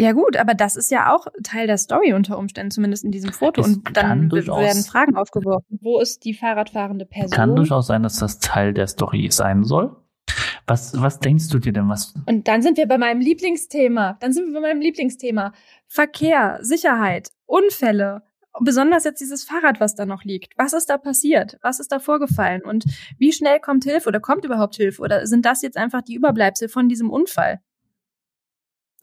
[0.00, 3.32] Ja gut, aber das ist ja auch Teil der Story unter Umständen, zumindest in diesem
[3.32, 3.62] Foto.
[3.62, 5.78] Es und dann werden Fragen aufgeworfen.
[5.82, 7.32] Wo ist die Fahrradfahrende Person?
[7.32, 9.96] Kann durchaus sein, dass das Teil der Story sein soll.
[10.68, 14.18] Was, was denkst du dir denn, was, Und dann sind wir bei meinem Lieblingsthema.
[14.20, 15.52] Dann sind wir bei meinem Lieblingsthema.
[15.86, 18.22] Verkehr, Sicherheit, Unfälle.
[18.60, 20.52] Besonders jetzt dieses Fahrrad, was da noch liegt.
[20.56, 21.58] Was ist da passiert?
[21.62, 22.62] Was ist da vorgefallen?
[22.62, 22.84] Und
[23.18, 25.02] wie schnell kommt Hilfe oder kommt überhaupt Hilfe?
[25.02, 27.60] Oder sind das jetzt einfach die Überbleibsel von diesem Unfall?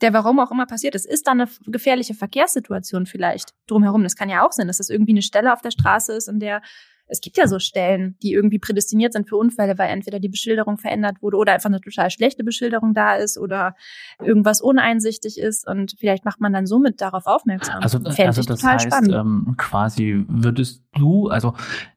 [0.02, 1.06] Der warum auch immer passiert ist.
[1.06, 4.02] Ist da eine gefährliche Verkehrssituation vielleicht drumherum?
[4.02, 6.38] Das kann ja auch sein, dass das irgendwie eine Stelle auf der Straße ist, in
[6.38, 6.60] der
[7.08, 10.76] es gibt ja so Stellen, die irgendwie prädestiniert sind für Unfälle, weil entweder die Beschilderung
[10.78, 13.74] verändert wurde oder einfach eine total schlechte Beschilderung da ist oder
[14.22, 17.82] irgendwas uneinsichtig ist und vielleicht macht man dann somit darauf aufmerksam.
[17.82, 19.12] Also, Fände also ich das total heißt, spannend.
[19.14, 21.54] ähm, quasi würdest du, also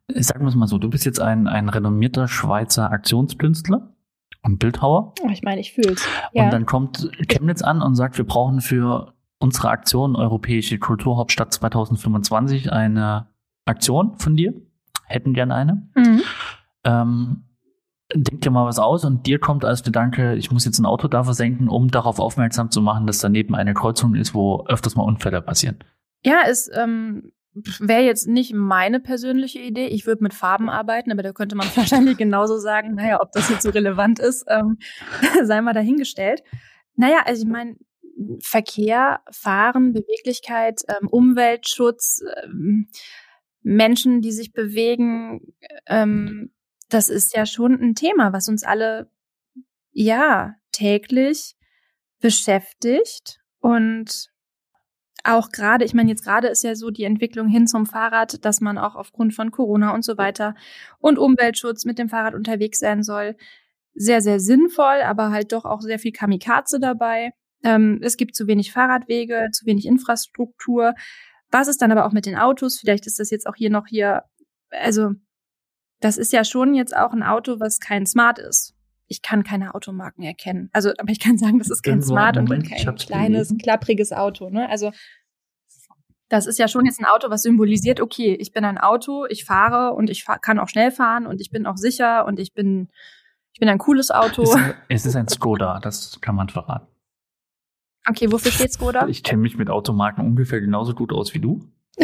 [0.08, 3.94] sagen wir es mal so, du bist jetzt ein, ein renommierter Schweizer Aktionskünstler
[4.44, 6.06] und Bildhauer ich meine, ich fühl's.
[6.34, 6.50] und Ja.
[6.50, 13.28] dann kommt Chemnitz an und sagt, wir brauchen für unsere Aktion Europäische Kulturhauptstadt 2025 eine
[13.66, 14.54] Aktion von dir,
[15.10, 15.88] hätten gern eine.
[15.96, 16.22] Mhm.
[16.84, 17.44] Ähm,
[18.14, 21.08] denk dir mal was aus und dir kommt als Gedanke, ich muss jetzt ein Auto
[21.08, 25.04] da versenken, um darauf aufmerksam zu machen, dass daneben eine Kreuzung ist, wo öfters mal
[25.04, 25.78] Unfälle passieren.
[26.24, 27.32] Ja, es ähm,
[27.80, 29.88] wäre jetzt nicht meine persönliche Idee.
[29.88, 33.50] Ich würde mit Farben arbeiten, aber da könnte man wahrscheinlich genauso sagen, naja, ob das
[33.50, 34.78] jetzt so relevant ist, ähm,
[35.44, 36.44] sei mal dahingestellt.
[36.96, 37.76] Naja, also ich meine,
[38.42, 42.90] Verkehr, Fahren, Beweglichkeit, ähm, Umweltschutz, ähm,
[43.70, 45.54] Menschen, die sich bewegen,
[45.86, 46.52] ähm,
[46.90, 49.12] das ist ja schon ein Thema, was uns alle
[49.92, 51.56] ja täglich
[52.20, 54.30] beschäftigt und
[55.24, 58.60] auch gerade, ich meine, jetzt gerade ist ja so die Entwicklung hin zum Fahrrad, dass
[58.60, 60.56] man auch aufgrund von Corona und so weiter
[60.98, 63.36] und Umweltschutz mit dem Fahrrad unterwegs sein soll.
[63.94, 67.34] Sehr, sehr sinnvoll, aber halt doch auch sehr viel Kamikaze dabei.
[67.64, 70.96] Ähm, es gibt zu wenig Fahrradwege, zu wenig Infrastruktur.
[71.52, 72.80] Was ist dann aber auch mit den Autos?
[72.80, 74.24] Vielleicht ist das jetzt auch hier noch hier,
[74.70, 75.12] also
[76.00, 78.76] das ist ja schon jetzt auch ein Auto, was kein Smart ist.
[79.08, 80.70] Ich kann keine Automarken erkennen.
[80.72, 84.50] Also, aber ich kann sagen, das ist kein Smart Moment, und kein kleines, klappriges Auto.
[84.50, 84.70] Ne?
[84.70, 84.92] Also
[86.30, 89.46] das ist ja schon jetzt ein Auto, was symbolisiert, okay, ich bin ein Auto, ich
[89.46, 92.54] fahre und ich fahr, kann auch schnell fahren und ich bin auch sicher und ich
[92.54, 92.90] bin,
[93.52, 94.44] ich bin ein cooles Auto.
[94.44, 94.56] Es,
[94.90, 96.88] es ist ein Skoda, das kann man verraten.
[98.08, 99.08] Okay, wofür steht Skoda?
[99.08, 101.66] Ich kenne mich mit Automarken ungefähr genauso gut aus wie du.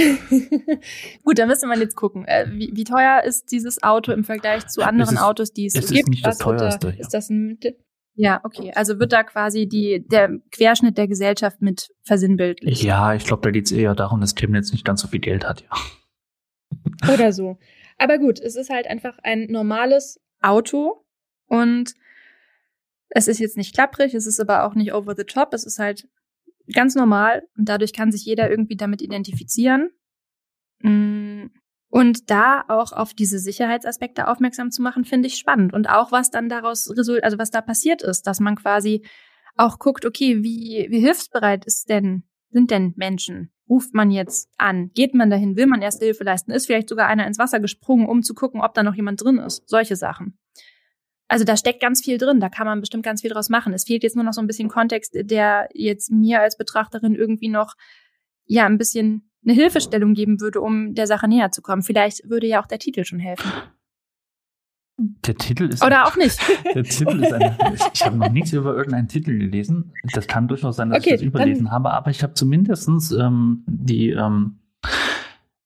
[1.24, 2.26] Gut, dann müsste man jetzt gucken.
[2.26, 5.76] Äh, wie, wie teuer ist dieses Auto im Vergleich zu anderen ist- Autos, die es,
[5.76, 6.10] es so ist gibt?
[6.10, 6.96] nicht das da- teuerste, ja.
[6.96, 7.60] Ist das ein?
[8.18, 8.72] Ja, okay.
[8.76, 12.82] Also wird da quasi die, der Querschnitt der Gesellschaft mit versinnbildlicht.
[12.84, 15.46] Ja, ich glaube, da geht es eher darum, dass Chemnitz nicht ganz so viel Geld
[15.46, 15.64] hat.
[15.64, 17.14] Ja.
[17.14, 17.58] Oder so.
[17.98, 21.06] Aber gut, es ist halt einfach ein normales Auto
[21.48, 21.94] und
[23.16, 25.80] es ist jetzt nicht klapprig, es ist aber auch nicht over the top, es ist
[25.80, 26.06] halt
[26.74, 29.90] ganz normal und dadurch kann sich jeder irgendwie damit identifizieren.
[30.82, 31.46] Mm,
[31.90, 35.74] Und da auch auf diese Sicherheitsaspekte aufmerksam zu machen, finde ich spannend.
[35.74, 39.06] Und auch was dann daraus result, also was da passiert ist, dass man quasi
[39.56, 43.54] auch guckt, okay, wie, wie hilfsbereit ist denn, sind denn Menschen?
[43.70, 44.92] Ruft man jetzt an?
[44.94, 45.56] Geht man dahin?
[45.56, 46.52] Will man erste Hilfe leisten?
[46.52, 49.38] Ist vielleicht sogar einer ins Wasser gesprungen, um zu gucken, ob da noch jemand drin
[49.38, 49.70] ist?
[49.70, 50.38] Solche Sachen.
[51.28, 53.74] Also da steckt ganz viel drin, da kann man bestimmt ganz viel draus machen.
[53.74, 57.50] Es fehlt jetzt nur noch so ein bisschen Kontext, der jetzt mir als Betrachterin irgendwie
[57.50, 57.74] noch
[58.46, 61.82] ja ein bisschen eine Hilfestellung geben würde, um der Sache näher zu kommen.
[61.82, 63.52] Vielleicht würde ja auch der Titel schon helfen.
[64.98, 65.84] Der Titel ist.
[65.84, 66.40] Oder auch nicht.
[66.74, 67.58] Der Titel ist ein,
[67.94, 69.92] ich habe noch nichts über irgendeinen Titel gelesen.
[70.14, 73.66] Das kann durchaus sein, dass Okay, ich das überlesen habe, aber ich habe zumindestens ähm,
[73.68, 74.60] die, ähm,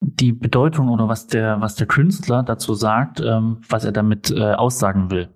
[0.02, 4.54] die Bedeutung oder was der, was der Künstler dazu sagt, ähm, was er damit äh,
[4.54, 5.30] aussagen will.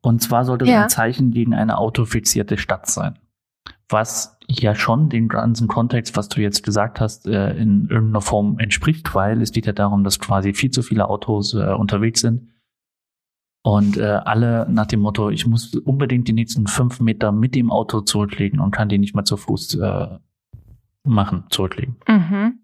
[0.00, 0.82] Und zwar sollte es Ja.
[0.82, 3.18] ein Zeichen gegen eine autofizierte Stadt sein.
[3.88, 8.58] Was ja schon den ganzen Kontext, was du jetzt gesagt hast, äh, in irgendeiner Form
[8.58, 12.50] entspricht, weil es geht ja darum, dass quasi viel zu viele Autos äh, unterwegs sind
[13.62, 17.70] und äh, alle nach dem Motto, ich muss unbedingt die nächsten fünf Meter mit dem
[17.70, 19.78] Auto zurücklegen und kann die nicht mehr zu Fuß
[21.04, 21.96] machen, zurücklegen.
[22.08, 22.60] Mhm.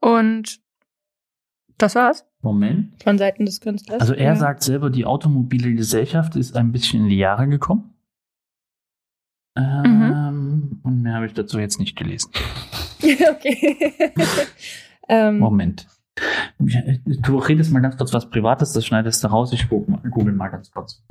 [0.00, 0.60] Und
[1.78, 3.02] das war's Moment.
[3.02, 4.00] von Seiten des Künstlers.
[4.00, 4.36] Also er Ja.
[4.36, 7.94] sagt selber, die automobile Gesellschaft ist ein bisschen in die Jahre gekommen.
[9.56, 12.30] Ähm, Und mehr habe ich dazu jetzt nicht gelesen.
[13.02, 14.12] okay.
[15.08, 15.86] ähm, Moment.
[16.58, 19.52] Du redest mal ganz kurz was Privates, das schneidest du raus.
[19.52, 21.02] Ich google mal, google mal ganz kurz.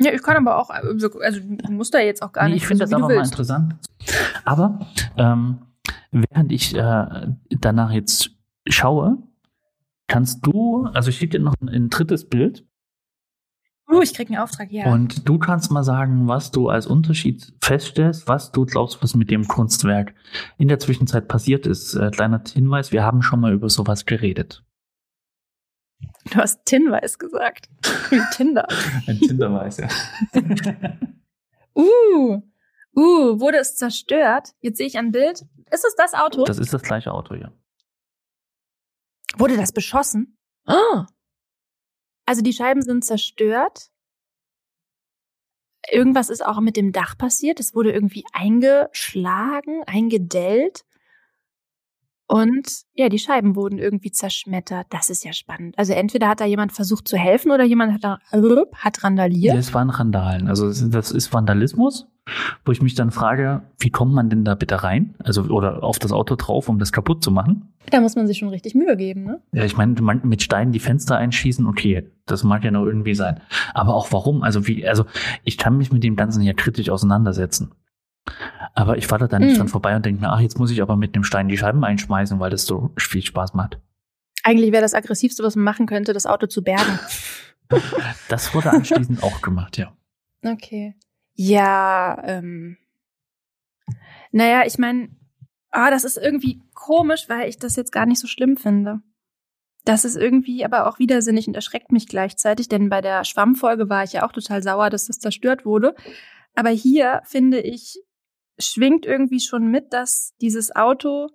[0.00, 2.62] ja, ich kann aber auch, also du musst da jetzt auch gar Nee, nicht.
[2.62, 3.74] ich finde also, das aber mal interessant.
[4.44, 5.58] Aber ähm,
[6.12, 8.30] während ich äh, danach jetzt
[8.68, 9.18] schaue,
[10.08, 12.66] kannst du, also ich schicke dir noch ein, ein drittes Bild.
[13.90, 14.86] Uh, ich krieg einen Auftrag, ja.
[14.86, 19.30] Und du kannst mal sagen, was du als Unterschied feststellst, was du glaubst, was mit
[19.30, 20.14] dem Kunstwerk
[20.56, 21.94] in der Zwischenzeit passiert ist.
[21.94, 24.64] Äh, kleiner Hinweis, wir haben schon mal über sowas geredet.
[26.30, 27.68] Du hast Tinweiß gesagt.
[28.10, 28.66] Wie Tinder.
[29.06, 29.88] Ein Tinderweiß, ja.
[31.76, 32.40] uh,
[32.96, 34.54] uh, wurde es zerstört?
[34.60, 35.44] Jetzt sehe ich ein Bild.
[35.70, 36.44] Ist es das Auto?
[36.44, 37.52] Das ist das gleiche Auto, ja.
[39.38, 40.36] Wurde das beschossen?
[40.66, 41.04] Oh.
[42.26, 43.90] Also die Scheiben sind zerstört.
[45.90, 47.60] Irgendwas ist auch mit dem Dach passiert.
[47.60, 50.84] Es wurde irgendwie eingeschlagen, eingedellt.
[52.26, 54.86] Und ja, die Scheiben wurden irgendwie zerschmettert.
[54.88, 55.78] Das ist ja spannend.
[55.78, 58.18] Also entweder hat da jemand versucht zu helfen oder jemand hat, da,
[58.76, 59.56] hat randaliert.
[59.56, 60.48] Das waren Randalen.
[60.48, 62.06] Also das ist Vandalismus,
[62.64, 65.16] wo ich mich dann frage, wie kommt man denn da bitte rein?
[65.18, 67.73] Also oder auf das Auto drauf, um das kaputt zu machen?
[67.90, 69.40] Da muss man sich schon richtig Mühe geben, ne?
[69.52, 69.92] Ja, ich meine,
[70.24, 73.40] mit Steinen die Fenster einschießen, okay, das mag ja noch irgendwie sein.
[73.74, 74.42] Aber auch warum?
[74.42, 75.04] Also wie, also
[75.44, 77.72] ich kann mich mit dem Ganzen ja kritisch auseinandersetzen.
[78.74, 79.58] Aber ich fahre da nicht Mhm.
[79.58, 81.84] dran vorbei und denke mir, ach, jetzt muss ich aber mit dem Stein die Scheiben
[81.84, 83.78] einschmeißen, weil das so viel Spaß macht.
[84.42, 86.98] Eigentlich wäre das aggressivste, was man machen könnte, das Auto zu bergen.
[88.28, 89.96] Das wurde anschließend auch gemacht, ja.
[90.44, 90.94] Okay.
[91.32, 92.76] Ja, ähm.
[94.32, 95.08] Naja, ich meine,
[95.74, 99.00] ah, das ist irgendwie komisch, weil ich das jetzt gar nicht so schlimm finde.
[99.84, 104.04] Das ist irgendwie aber auch widersinnig und erschreckt mich gleichzeitig, denn bei der Schwammfolge war
[104.04, 105.94] ich ja auch total sauer, dass das zerstört wurde.
[106.54, 108.00] Aber hier finde ich,
[108.58, 111.28] schwingt irgendwie schon mit, dass dieses Auto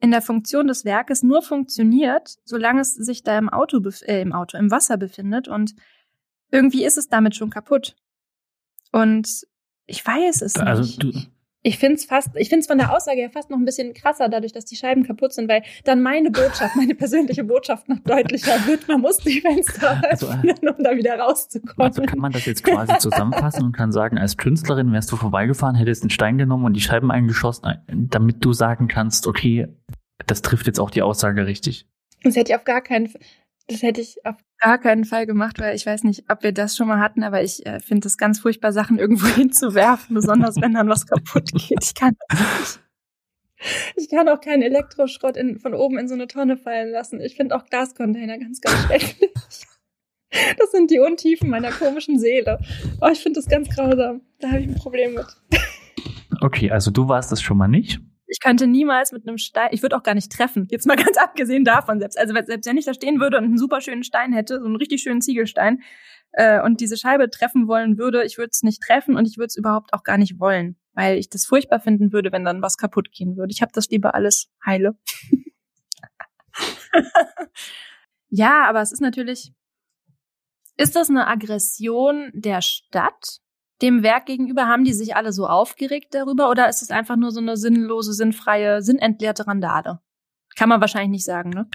[0.00, 4.32] in der Funktion des Werkes nur funktioniert, solange es sich da im Auto, äh, im
[4.32, 5.74] Auto, im Wasser befindet und
[6.50, 7.96] irgendwie ist es damit schon kaputt.
[8.92, 9.28] Und
[9.86, 11.02] ich weiß es Also nicht.
[11.02, 11.12] du,
[11.62, 13.92] Ich finde es fast, ich finde es von der Aussage her fast noch ein bisschen
[13.92, 17.98] krasser, dadurch, dass die Scheiben kaputt sind, weil dann meine Botschaft, meine persönliche Botschaft noch
[17.98, 18.88] deutlicher wird.
[18.88, 21.86] Man muss die Fenster Also, äh, öffnen, um da wieder rauszukommen.
[21.86, 25.76] also kann man das jetzt quasi zusammenfassen und kann sagen, als Künstlerin wärst du vorbeigefahren,
[25.76, 29.68] hättest einen Stein genommen und die Scheiben eingeschossen, damit du sagen kannst, okay,
[30.26, 31.86] das trifft jetzt auch die Aussage richtig.
[32.22, 33.12] Das hätte ich auf gar keinen,
[33.68, 36.76] das hätte ich auf gar keinen Fall gemacht, weil ich weiß nicht, ob wir das
[36.76, 40.74] schon mal hatten, aber ich äh, finde es ganz furchtbar, Sachen irgendwo hinzuwerfen, besonders wenn
[40.74, 41.82] dann was kaputt geht.
[41.82, 42.16] Ich kann.
[43.94, 47.20] Ich kann auch keinen Elektroschrott in, von oben in so eine Tonne fallen lassen.
[47.20, 49.30] Ich finde auch Glascontainer ganz, ganz schrecklich.
[50.30, 52.58] Das sind die Untiefen meiner komischen Seele.
[53.02, 54.22] Oh, ich finde das ganz grausam.
[54.38, 55.26] Da habe ich ein Problem mit.
[56.40, 58.00] Okay, also du warst das schon mal nicht.
[58.30, 60.68] Ich könnte niemals mit einem Stein, ich würde auch gar nicht treffen.
[60.70, 62.18] Jetzt mal ganz abgesehen davon selbst.
[62.18, 64.76] Also selbst wenn ich da stehen würde und einen super schönen Stein hätte, so einen
[64.76, 65.80] richtig schönen Ziegelstein,
[66.32, 69.48] äh, und diese Scheibe treffen wollen würde, ich würde es nicht treffen und ich würde
[69.48, 72.76] es überhaupt auch gar nicht wollen, weil ich das furchtbar finden würde, wenn dann was
[72.76, 73.52] kaputt gehen würde.
[73.52, 74.96] Ich habe das lieber alles heile.
[78.28, 79.52] ja, aber es ist natürlich,
[80.76, 83.40] ist das eine Aggression der Stadt
[83.82, 84.66] dem Werk gegenüber?
[84.66, 88.12] Haben die sich alle so aufgeregt darüber oder ist es einfach nur so eine sinnlose,
[88.12, 90.00] sinnfreie, sinnentleerte Randale?
[90.56, 91.68] Kann man wahrscheinlich nicht sagen, ne?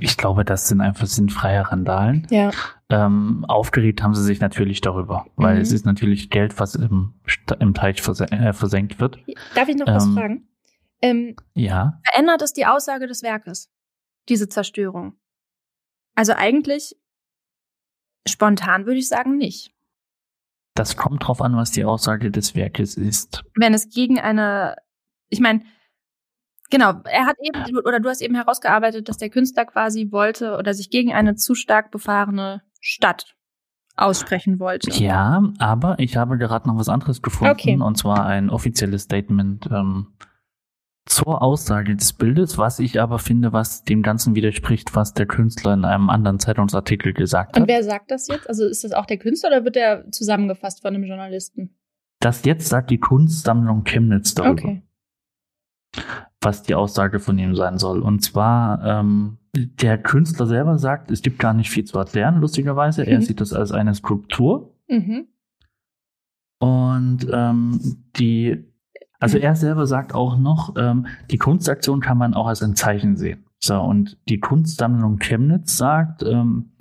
[0.00, 2.26] Ich glaube, das sind einfach sinnfreie Randalen.
[2.30, 2.50] Ja.
[2.88, 5.60] Ähm, aufgeregt haben sie sich natürlich darüber, weil Mhm.
[5.60, 7.14] es ist natürlich Geld, was im,
[7.60, 9.18] im Teich verse äh, versenkt wird.
[9.54, 10.48] Darf ich noch was Ähm, fragen?
[11.02, 13.70] Ähm, Ja, verändert es die Aussage des Werkes,
[14.28, 15.14] diese Zerstörung?
[16.16, 16.96] Also eigentlich
[18.26, 19.72] spontan würde ich sagen nicht.
[20.78, 23.42] Das kommt drauf an, was die Aussage des Werkes ist.
[23.56, 24.76] Wenn es gegen eine,
[25.28, 25.62] ich meine,
[26.70, 30.74] genau, er hat eben, oder du hast eben herausgearbeitet, dass der Künstler quasi wollte oder
[30.74, 33.34] sich gegen eine zu stark befahrene Stadt
[33.96, 34.90] aussprechen wollte.
[34.90, 37.78] Ja, aber ich habe gerade noch was anderes gefunden, Okay.
[37.80, 40.08] und zwar ein offizielles Statement ähm,
[41.06, 45.72] zur Aussage des Bildes, was ich aber finde, was dem Ganzen widerspricht, was der Künstler
[45.74, 47.68] in einem anderen Zeitungsartikel gesagt Und hat.
[47.68, 48.48] wer sagt das jetzt?
[48.48, 51.76] Also ist das auch der Künstler oder wird der zusammengefasst von einem Journalisten?
[52.20, 54.62] Das jetzt sagt die Kunstsammlung Chemnitz darüber.
[54.62, 54.82] Okay.
[56.42, 58.00] was die Aussage von ihm sein soll.
[58.02, 63.04] Und zwar, ähm, der Künstler selber sagt, es gibt gar nicht viel zu erklären, lustigerweise.
[63.06, 63.22] Er Mhm.
[63.22, 64.74] sieht das als eine Skulptur.
[64.88, 65.26] Mhm.
[66.60, 67.80] Und ähm,
[68.16, 68.64] die,
[69.20, 69.44] also Mhm.
[69.44, 73.44] er selber sagt auch noch, ähm, die Kunstaktion kann man auch als ein Zeichen sehen.
[73.58, 76.72] So, und die Kunstsammlung Chemnitz sagt, ähm,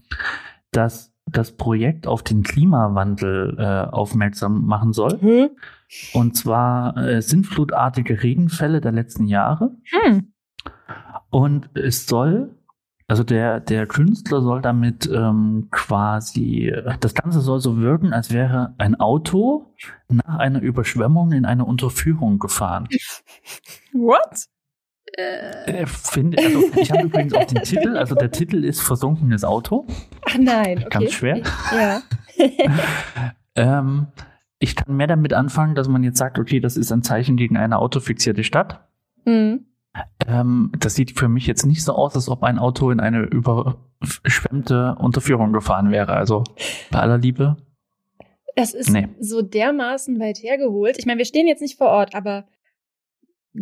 [0.71, 5.19] dass das Projekt auf den Klimawandel äh, aufmerksam machen soll.
[5.19, 5.49] Hm.
[6.13, 9.71] Und zwar äh, sintflutartige Regenfälle der letzten Jahre.
[9.85, 10.33] Hm.
[11.29, 12.55] Und es soll,
[13.07, 18.73] also der, der Künstler soll damit ähm, quasi, das Ganze soll so wirken, als wäre
[18.77, 19.73] ein Auto
[20.07, 22.87] nach einer Überschwemmung in eine Unterführung gefahren.
[23.93, 24.45] What?
[25.17, 29.85] Äh, finde, also ich habe übrigens auch den Titel, also der Titel ist Versunkenes Auto.
[30.25, 30.89] Ach nein, okay.
[30.89, 31.41] Ganz schwer.
[31.71, 32.01] Ja.
[33.57, 34.07] Ähm,
[34.59, 37.55] ich kann mehr damit anfangen, dass man jetzt sagt, okay, das ist ein Zeichen gegen
[37.55, 38.85] eine autofixierte Stadt.
[39.23, 39.65] Mhm.
[40.27, 43.21] Ähm, das sieht für mich jetzt nicht so aus, als ob ein Auto in eine
[43.23, 46.13] überschwemmte Unterführung gefahren wäre.
[46.13, 46.43] Also
[46.91, 47.57] bei aller Liebe.
[48.55, 49.09] Das ist Nee.
[49.19, 50.97] so dermaßen weit hergeholt.
[50.97, 52.47] Ich meine, wir stehen jetzt nicht vor Ort, aber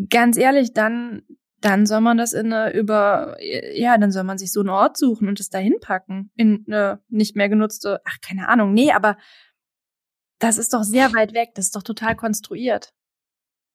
[0.10, 1.24] ganz ehrlich, dann,
[1.62, 3.36] dann soll man das in eine über,
[3.74, 6.32] ja, dann soll man sich so einen Ort suchen und es dahin packen.
[6.36, 9.18] In eine nicht mehr genutzte, ach, keine Ahnung, nee, aber
[10.40, 11.52] das ist doch sehr weit weg.
[11.56, 12.94] Das ist doch total konstruiert.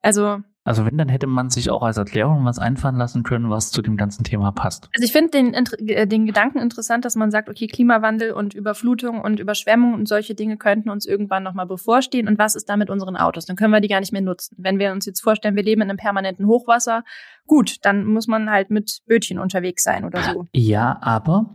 [0.01, 3.71] Also, Also wenn, dann hätte man sich auch als Erklärung was einfallen lassen können, was
[3.71, 4.91] zu dem ganzen Thema passt.
[4.95, 9.23] Also ich finde den, äh, den Gedanken interessant, dass man sagt, okay, Klimawandel und Überflutung
[9.23, 12.29] und Überschwemmung und solche Dinge könnten uns irgendwann nochmal bevorstehen.
[12.29, 13.47] Und was ist da mit unseren Autos?
[13.47, 14.57] Dann können wir die gar nicht mehr nutzen.
[14.59, 17.03] Wenn wir uns jetzt vorstellen, wir leben in einem permanenten Hochwasser,
[17.47, 20.49] gut, dann muss man halt mit Bötchen unterwegs sein oder so.
[20.53, 21.55] Ja, aber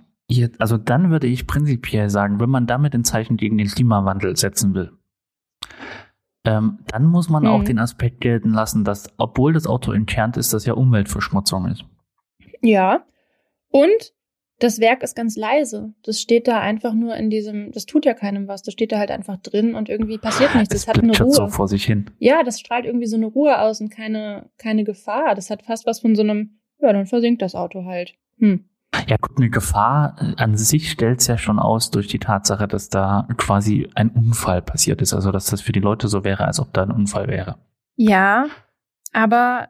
[0.57, 4.73] also dann würde ich prinzipiell sagen, wenn man damit ein Zeichen gegen den Klimawandel setzen
[4.73, 4.91] will,
[6.45, 7.49] ähm, dann muss man Hm.
[7.49, 11.85] auch den Aspekt gelten lassen, dass, obwohl das Auto entkernt ist, das ja Umweltverschmutzung ist.
[12.61, 13.05] Ja.
[13.69, 14.13] Und
[14.59, 15.93] das Werk ist ganz leise.
[16.03, 18.61] Das steht da einfach nur in diesem, das tut ja keinem was.
[18.61, 20.73] Das steht da halt einfach drin und irgendwie passiert nichts.
[20.73, 21.31] Es Das hat eine Ruhe.
[21.31, 22.05] so vor sich hin.
[22.19, 25.35] Ja, das strahlt irgendwie so eine Ruhe aus und keine, keine Gefahr.
[25.35, 28.13] Das hat fast was von so einem, ja, dann versinkt das Auto halt.
[28.37, 28.65] Hm.
[29.07, 32.67] Ja, gut, eine Gefahr äh, an sich stellt es ja schon aus durch die Tatsache,
[32.67, 35.13] dass da quasi ein Unfall passiert ist.
[35.13, 37.57] Also, dass das für die Leute so wäre, als ob da ein Unfall wäre.
[37.95, 38.47] Ja,
[39.11, 39.69] aber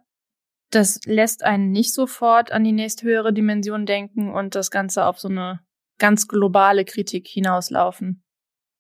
[0.71, 5.27] das lässt einen nicht sofort an die nächsthöhere Dimension denken und das Ganze auf so
[5.27, 5.59] eine
[5.99, 8.23] ganz globale Kritik hinauslaufen.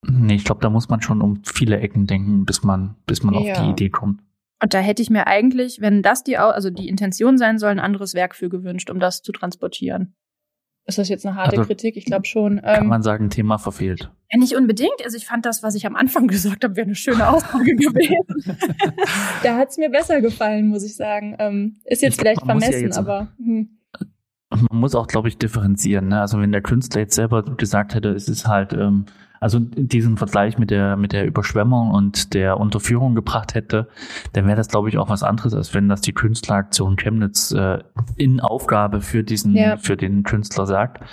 [0.05, 3.35] Nee, ich glaube, da muss man schon um viele Ecken denken, bis man, bis man
[3.35, 3.63] auf Ja.
[3.63, 4.21] die Idee kommt.
[4.61, 7.79] Und da hätte ich mir eigentlich, wenn das die, also die Intention sein soll, ein
[7.79, 10.15] anderes Werk für gewünscht, um das zu transportieren.
[10.85, 11.95] Ist das jetzt eine harte Also, Kritik?
[11.95, 12.61] Ich glaube schon.
[12.61, 14.11] Kann Ähm, man sagen, Thema verfehlt.
[14.31, 15.01] Ja, nicht unbedingt.
[15.05, 18.57] Also ich fand das, was ich am Anfang gesagt habe, wäre eine schöne Aussage gewesen.
[19.43, 21.35] da hat's mir besser gefallen, muss ich sagen.
[21.39, 23.69] Ähm, ist jetzt Ich glaub, vielleicht ja vermessen, jetzt- aber hm.
[24.49, 26.09] Man muss auch, glaube ich, differenzieren.
[26.09, 26.21] Ne?
[26.21, 29.05] Also wenn der Künstler jetzt selber gesagt hätte, es ist halt, ähm,
[29.43, 33.89] also diesen Vergleich mit der mit der Überschwemmung und der Unterführung gebracht hätte,
[34.31, 37.79] dann wäre das, glaube ich, auch was anderes, als wenn das die Künstleraktion Chemnitz äh,
[38.15, 39.75] in Aufgabe für diesen Ja.
[39.75, 41.03] für den Künstler sagt.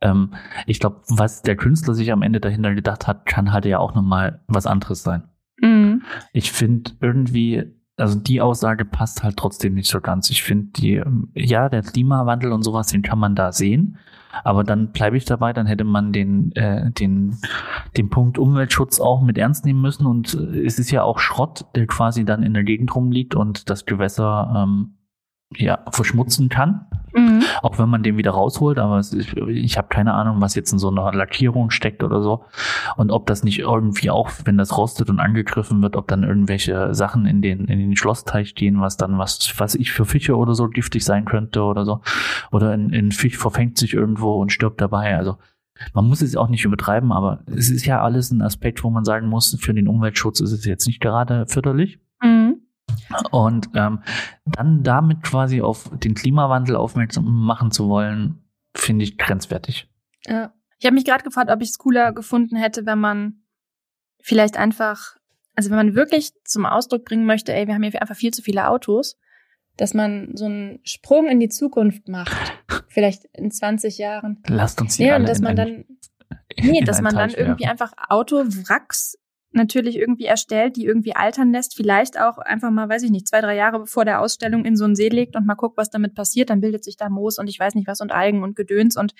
[0.00, 0.34] Ähm,
[0.66, 3.94] ich glaube, was der Künstler sich am Ende dahinter gedacht hat, kann halt ja auch
[3.94, 5.22] noch mal was anderes sein.
[5.60, 6.02] Mhm.
[6.32, 10.30] Ich finde irgendwie, also die Aussage passt halt trotzdem nicht so ganz.
[10.30, 13.98] Ich finde die, ähm, ja, der Klimawandel und sowas, den kann man da sehen.
[14.44, 17.36] Aber dann bleibe ich dabei, dann hätte man den, äh, den,
[17.96, 20.06] den Punkt Umweltschutz auch mit ernst nehmen müssen.
[20.06, 23.68] Und äh, es ist ja auch Schrott, der quasi dann in der Gegend rumliegt und
[23.68, 24.94] das Gewässer ähm,
[25.56, 26.86] ja, verschmutzen kann.
[27.12, 27.42] Mhm.
[27.62, 30.78] Auch wenn man den wieder rausholt, aber ist, ich habe keine Ahnung, was jetzt in
[30.78, 32.44] so einer Lackierung steckt oder so.
[32.96, 36.94] Und ob das nicht irgendwie auch, wenn das rostet und angegriffen wird, ob dann irgendwelche
[36.94, 40.54] Sachen in den, in den Schlossteich gehen, was dann was, was ich für Fische oder
[40.54, 42.00] so giftig sein könnte oder so.
[42.50, 45.16] Oder ein, ein Fisch verfängt sich irgendwo und stirbt dabei.
[45.16, 45.36] Also
[45.94, 49.04] man muss es auch nicht übertreiben, aber es ist ja alles ein Aspekt, wo man
[49.04, 52.00] sagen muss, für den Umweltschutz ist es jetzt nicht gerade förderlich.
[52.22, 52.62] Mhm.
[53.30, 54.02] Und ähm,
[54.44, 58.42] dann damit quasi auf den Klimawandel aufmerksam machen zu wollen,
[58.74, 59.88] finde ich grenzwertig.
[60.26, 60.52] Ja.
[60.78, 63.42] Ich habe mich gerade gefragt, ob ich es cooler gefunden hätte, wenn man
[64.20, 65.16] vielleicht einfach,
[65.56, 68.42] also wenn man wirklich zum Ausdruck bringen möchte, ey, wir haben hier einfach viel zu
[68.42, 69.18] viele Autos,
[69.76, 72.36] dass man so einen Sprung in die Zukunft macht.
[72.88, 74.42] Vielleicht in 20 Jahren.
[74.48, 75.84] Lasst uns die Ja, alle und dass in man dann,
[76.60, 79.18] nee, dass man dann irgendwie einfach Autowracks
[79.50, 83.40] natürlich irgendwie erstellt, die irgendwie altern lässt, vielleicht auch einfach mal, weiß ich nicht, zwei,
[83.40, 86.14] drei Jahre bevor der Ausstellung in so einen See legt und mal guckt, was damit
[86.14, 88.96] passiert, dann bildet sich da Moos und ich weiß nicht was und Algen und Gedöns
[88.96, 89.14] und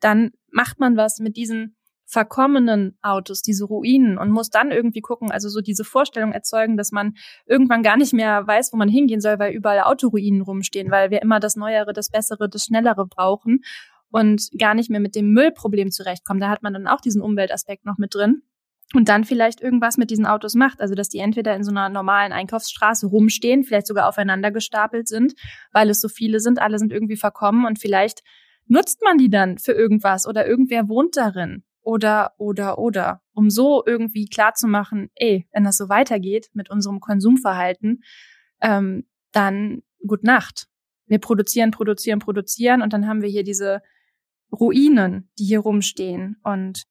[0.00, 5.32] dann macht man was mit diesen verkommenen Autos, diese Ruinen und muss dann irgendwie gucken,
[5.32, 7.14] also so diese Vorstellung erzeugen, dass man
[7.46, 11.20] irgendwann gar nicht mehr weiß, wo man hingehen soll, weil überall Autoruinen rumstehen, weil wir
[11.20, 13.62] immer das Neuere, das Bessere, das Schnellere brauchen
[14.10, 16.40] und gar nicht mehr mit dem Müllproblem zurechtkommen.
[16.40, 18.42] Da hat man dann auch diesen Umweltaspekt noch mit drin.
[18.94, 20.80] Und dann vielleicht irgendwas mit diesen Autos macht.
[20.80, 25.34] Also, dass die entweder in so einer normalen Einkaufsstraße rumstehen, vielleicht sogar aufeinander gestapelt sind,
[25.72, 28.22] weil es so viele sind, alle sind irgendwie verkommen und vielleicht
[28.66, 31.64] nutzt man die dann für irgendwas oder irgendwer wohnt darin.
[31.82, 33.22] Oder, oder, oder.
[33.32, 38.02] Um so irgendwie klarzumachen, ey, wenn das so weitergeht mit unserem Konsumverhalten,
[38.60, 40.66] ähm, dann gut Nacht.
[41.06, 43.82] Wir produzieren, produzieren, produzieren und dann haben wir hier diese
[44.50, 46.82] Ruinen, die hier rumstehen und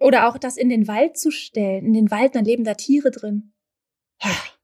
[0.00, 1.84] oder auch das in den Wald zu stellen.
[1.84, 3.52] In den Wald, dann leben da Tiere drin.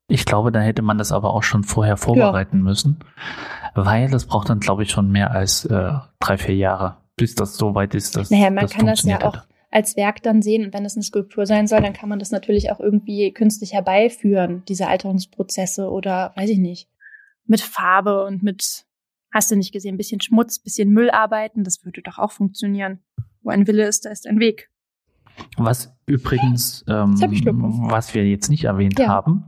[0.08, 2.98] Ich glaube, da hätte man das aber auch schon vorher vorbereiten müssen.
[3.74, 7.56] Weil das braucht dann, glaube ich, schon mehr als äh, drei, vier Jahre, bis das
[7.56, 10.64] so weit ist, dass Naja, man das kann das ja auch als Werk dann sehen
[10.64, 13.74] und wenn es eine Skulptur sein soll, dann kann man das natürlich auch irgendwie künstlich
[13.74, 16.88] herbeiführen, diese Alterungsprozesse oder weiß ich nicht,
[17.44, 18.86] mit Farbe und mit,
[19.32, 23.00] hast du nicht gesehen, ein bisschen Schmutz, bisschen Müll arbeiten, das würde doch auch funktionieren.
[23.42, 24.70] Wo ein Wille ist, da ist ein Weg.
[25.56, 27.14] Was übrigens, ähm,
[27.90, 29.08] was wir jetzt nicht erwähnt Ja.
[29.08, 29.44] haben,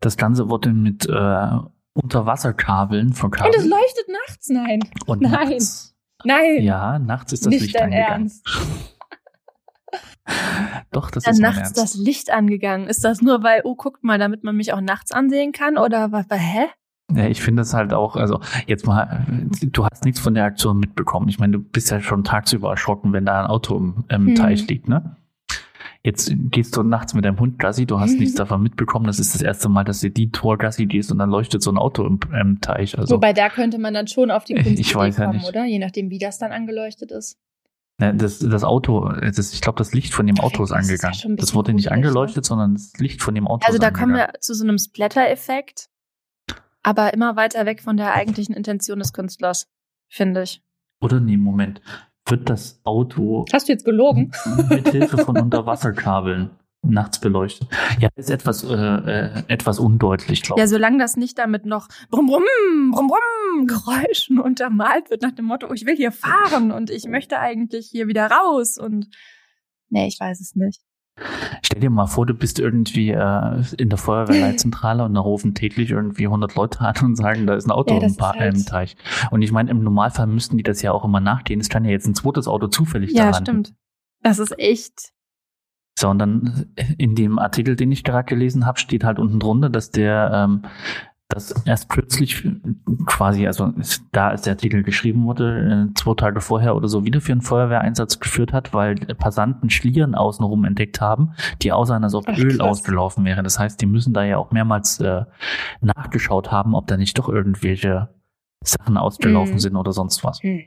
[0.00, 1.48] das Ganze wurde mit äh,
[1.94, 3.56] Unterwasserkabeln Hey, verkabelt.
[3.56, 4.80] das leuchtet nachts, nein.
[5.06, 5.32] und nein.
[5.32, 5.94] nachts,
[6.24, 8.10] Nein, ja, nachts ist das nicht Licht dein angegangen.
[8.22, 8.44] Ernst.
[10.90, 11.78] Doch, das Dann ist nachts Ernst.
[11.78, 12.86] das Licht angegangen.
[12.88, 15.78] Ist das nur, weil, oh, guckt mal, damit man mich auch nachts ansehen kann?
[15.78, 16.66] Oder was, hä?
[17.10, 19.24] Ja, ich finde es halt auch, also jetzt mal,
[19.62, 21.28] du hast nichts von der Aktion mitbekommen.
[21.28, 24.34] Ich meine, du bist ja schon tagsüber erschrocken, wenn da ein Auto im, im Hm.
[24.34, 25.16] Teich liegt, ne?
[26.04, 29.06] Jetzt gehst du nachts mit deinem Hund Gassi, du hast nichts davon mitbekommen.
[29.06, 31.70] Das ist das erste Mal, dass du die Tor Gassi gehst und dann leuchtet so
[31.72, 32.96] ein Auto im, im Teich.
[32.98, 35.48] Also, Wobei da könnte man dann schon auf die Ich Kunstidee weiß ja kommen, nicht.
[35.48, 35.64] oder?
[35.64, 37.36] Je nachdem, wie das dann angeleuchtet ist.
[37.98, 41.08] das, das Auto, das, ich glaube, das Licht von dem Auto ist Das ist ja
[41.08, 41.36] angegangen.
[41.36, 41.92] das wurde nicht ne?
[41.92, 44.32] angeleuchtet, sondern das Licht von dem Auto Also da kommen angegangen.
[44.34, 45.87] wir zu so einem Splatter-Effekt,
[46.82, 49.68] aber immer weiter weg von der eigentlichen Intention des Künstlers,
[50.08, 50.62] finde ich.
[51.00, 51.80] Oder nee, Moment.
[52.26, 54.32] Wird das Auto Hast du jetzt gelogen?
[54.68, 56.50] mit Hilfe von Unterwasserkabeln
[56.82, 57.68] nachts beleuchtet?
[58.00, 60.62] Ja, ist etwas, äh, äh, etwas undeutlich, glaube ich.
[60.62, 65.46] Ja, solange das nicht damit noch brumm, brumm, brumm, brumm Geräuschen untermalt wird nach dem
[65.46, 69.08] Motto, ich will hier fahren und ich möchte eigentlich hier wieder raus und
[69.88, 70.82] nee, ich weiß es nicht.
[71.70, 75.90] Stell dir mal vor, du bist irgendwie äh, in der Feuerwehrleitzentrale und da rufen täglich
[75.90, 78.64] irgendwie 100 Leute an und sagen, da ist ein Auto Ja, im, pa halt- im
[78.64, 78.96] Teich.
[79.30, 81.60] Und ich meine, im Normalfall müssten die das ja auch immer nachgehen.
[81.60, 83.74] Es kann ja jetzt ein zweites Auto zufällig da Ja, stimmt.
[84.22, 85.12] Das ist echt.
[85.98, 89.68] So, und dann in dem Artikel, den ich gerade gelesen habe, steht halt unten drunter,
[89.68, 90.62] dass der ähm,
[91.28, 92.42] das erst kürzlich
[93.04, 93.72] quasi, also
[94.12, 97.42] da als der Artikel geschrieben wurde, äh, zwei Tage vorher oder so wieder für einen
[97.42, 102.56] Feuerwehreinsatz geführt hat, weil Passanten Schlieren außenrum entdeckt haben, die aussahen, als ob Ach, Öl
[102.56, 102.60] krass.
[102.66, 103.42] ausgelaufen wäre.
[103.42, 105.24] Das heißt, die müssen da ja auch mehrmals äh,
[105.82, 108.08] nachgeschaut haben, ob da nicht doch irgendwelche
[108.64, 109.58] Sachen ausgelaufen Mhm.
[109.60, 110.42] sind oder sonst was.
[110.42, 110.62] Hm.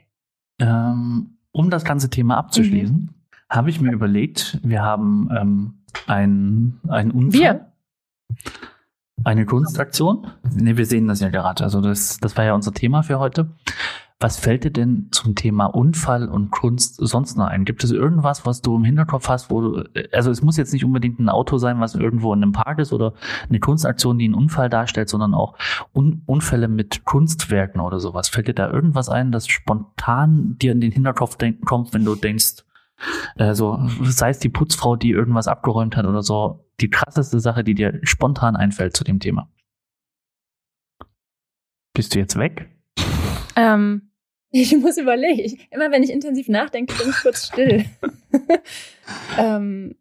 [0.60, 3.08] Ähm, um das ganze Thema abzuschließen, Mhm.
[3.50, 5.74] habe ich mir überlegt, wir haben ähm,
[6.06, 7.40] ein, einen Unfall.
[7.40, 7.72] Wir?
[9.24, 10.26] Eine Kunstaktion.
[10.54, 11.62] Ne, wir sehen das ja gerade.
[11.62, 13.50] Also das, das war ja unser Thema für heute.
[14.22, 17.64] Was fällt dir denn zum Thema Unfall und Kunst sonst noch ein?
[17.64, 20.84] Gibt es irgendwas, was du im Hinterkopf hast, wo du, also es muss jetzt nicht
[20.84, 23.14] unbedingt ein Auto sein, was irgendwo in einem Park ist oder
[23.48, 25.56] eine Kunstaktion, die einen Unfall darstellt, sondern auch
[25.92, 28.28] Un Unfälle mit Kunstwerken oder sowas.
[28.28, 32.64] Fällt dir da irgendwas ein, das spontan dir in den Hinterkopf kommt, wenn du denkst,
[33.36, 37.64] äh, so, sei es die Putzfrau, die irgendwas abgeräumt hat oder so, die krasseste Sache,
[37.64, 39.50] die dir spontan einfällt zu dem Thema?
[41.94, 42.70] Bist du jetzt weg?
[43.56, 44.12] Ähm,
[44.50, 45.40] ich muss überlegen.
[45.40, 47.84] Ich, immer wenn ich intensiv nachdenke, bin ich kurz still.
[49.38, 49.96] ähm,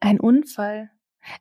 [0.00, 0.90] ein Unfall.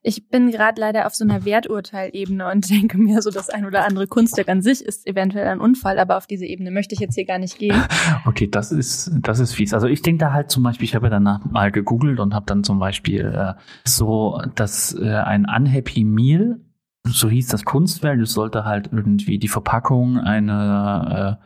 [0.02, 3.86] Ich bin gerade leider auf so einer Werturteilebene und denke mir so, das ein oder
[3.86, 7.16] andere Kunstwerk an sich ist eventuell ein Unfall, aber auf diese Ebene möchte ich jetzt
[7.16, 7.82] hier gar nicht gehen.
[8.26, 9.74] Okay, das ist, das ist fies.
[9.74, 12.46] Also ich denke da halt zum Beispiel, ich habe ja danach mal gegoogelt und habe
[12.46, 13.54] dann zum Beispiel äh,
[13.84, 16.60] so, dass äh, ein Unhappy Meal,
[17.08, 21.46] so hieß das Kunstwerk, das sollte halt irgendwie die Verpackung eine äh,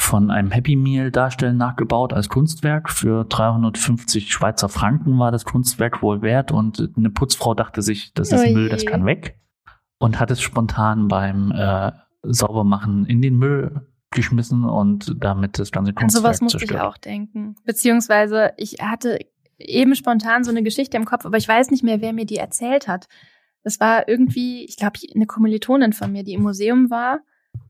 [0.00, 2.90] von einem Happy Meal darstellen, nachgebaut als Kunstwerk.
[2.90, 8.32] Für 350 Schweizer Franken war das Kunstwerk wohl wert und eine Putzfrau dachte sich, das
[8.32, 8.54] ist Oje.
[8.54, 9.38] Müll, das kann weg.
[9.98, 11.92] Und hat es spontan beim äh,
[12.22, 16.80] Saubermachen in den Müll geschmissen und damit das ganze An Kunstwerk sowas musste zerstört.
[16.80, 17.56] ich auch denken.
[17.64, 19.18] Beziehungsweise ich hatte
[19.58, 22.36] eben spontan so eine Geschichte im Kopf, aber ich weiß nicht mehr, wer mir die
[22.36, 23.08] erzählt hat.
[23.64, 27.20] Das war irgendwie, ich glaube, eine Kommilitonin von mir, die im Museum war,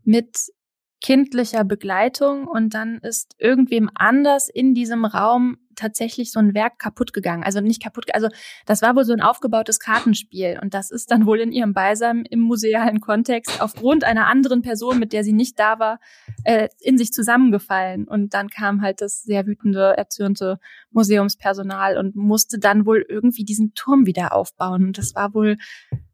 [0.04, 0.52] mit
[1.00, 7.12] kindlicher Begleitung und dann ist irgendwem anders in diesem Raum tatsächlich so ein Werk kaputt
[7.12, 7.44] gegangen.
[7.44, 8.28] Also nicht kaputt, also
[8.66, 12.24] das war wohl so ein aufgebautes Kartenspiel und das ist dann wohl in ihrem Beisein
[12.28, 16.00] im musealen Kontext aufgrund einer anderen Person, mit der sie nicht da war,
[16.42, 18.08] äh, in sich zusammengefallen.
[18.08, 20.58] Und dann kam halt das sehr wütende, erzürnte
[20.90, 24.84] Museumspersonal und musste dann wohl irgendwie diesen Turm wieder aufbauen.
[24.86, 25.58] Und das war wohl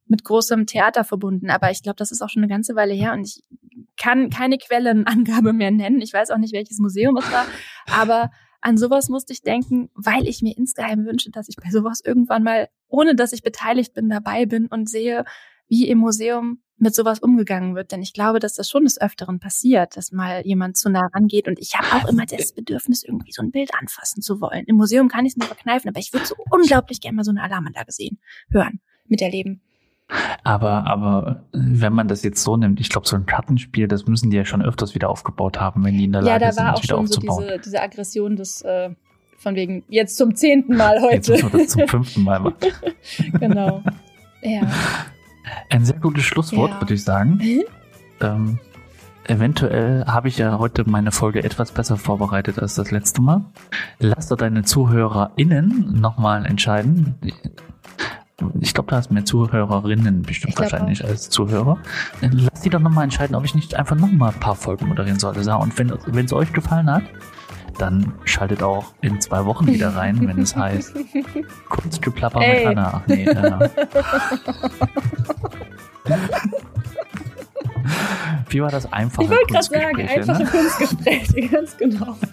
[0.07, 1.51] mit großem Theater verbunden.
[1.51, 3.43] Aber ich glaube, das ist auch schon eine ganze Weile her und ich
[3.97, 6.01] kann keine Quellenangabe mehr nennen.
[6.01, 7.47] Ich weiß auch nicht, welches Museum es war.
[7.91, 8.31] Aber
[8.61, 12.43] an sowas musste ich denken, weil ich mir insgeheim wünsche, dass ich bei sowas irgendwann
[12.43, 15.25] mal, ohne dass ich beteiligt bin, dabei bin und sehe,
[15.69, 17.93] wie im Museum mit sowas umgegangen wird.
[17.93, 21.47] Denn ich glaube, dass das schon des Öfteren passiert, dass mal jemand zu nah rangeht.
[21.47, 24.65] Und ich habe auch immer das Bedürfnis, irgendwie so ein Bild anfassen zu wollen.
[24.67, 27.31] Im Museum kann ich es mir verkneifen, aber ich würde so unglaublich gerne mal so
[27.31, 28.19] eine Alarmanlage sehen,
[28.51, 29.61] hören, miterleben.
[30.43, 34.31] Aber, aber wenn man das jetzt so nimmt, ich glaube, so ein Kartenspiel, das müssen
[34.31, 36.65] die ja schon öfters wieder aufgebaut haben, wenn die in der Ja, Lage da sind,
[36.65, 37.45] war das auch wieder schon so aufzubauen.
[37.49, 38.91] diese, diese Aggression des, äh,
[39.39, 41.33] von wegen, jetzt zum zehnten Mal Jetzt heute.
[41.45, 42.55] müssen wir das zum fünften Mal machen.
[43.41, 43.83] genau.
[44.43, 44.63] Ja.
[45.71, 46.81] Ein sehr gutes Schlusswort, Ja.
[46.81, 47.39] würde ich sagen.
[47.43, 47.63] Mhm.
[48.21, 48.59] Ähm,
[49.27, 53.45] eventuell habe ich ja heute meine Folge etwas besser vorbereitet als das letzte Mal.
[53.99, 57.15] Lass doch deine ZuhörerInnen nochmal entscheiden.
[58.61, 61.79] Ich glaube, da hast mehr Zuhörerinnen bestimmt wahrscheinlich als Zuhörer.
[62.21, 65.43] Lass die doch nochmal entscheiden, ob ich nicht einfach nochmal ein paar Folgen moderieren sollte.
[65.43, 67.03] So, Und wenn es euch gefallen hat,
[67.79, 70.95] dann schaltet auch in zwei Wochen wieder rein, wenn es heißt
[71.69, 72.67] Kunstgeplapper mit.
[72.67, 72.93] Anna.
[72.95, 73.69] Ach, nee, äh,
[78.49, 80.49] Wie war das einfache Ich wollte gerade sagen, einfache ne?
[80.49, 82.17] Kunstgespräche, ganz genau.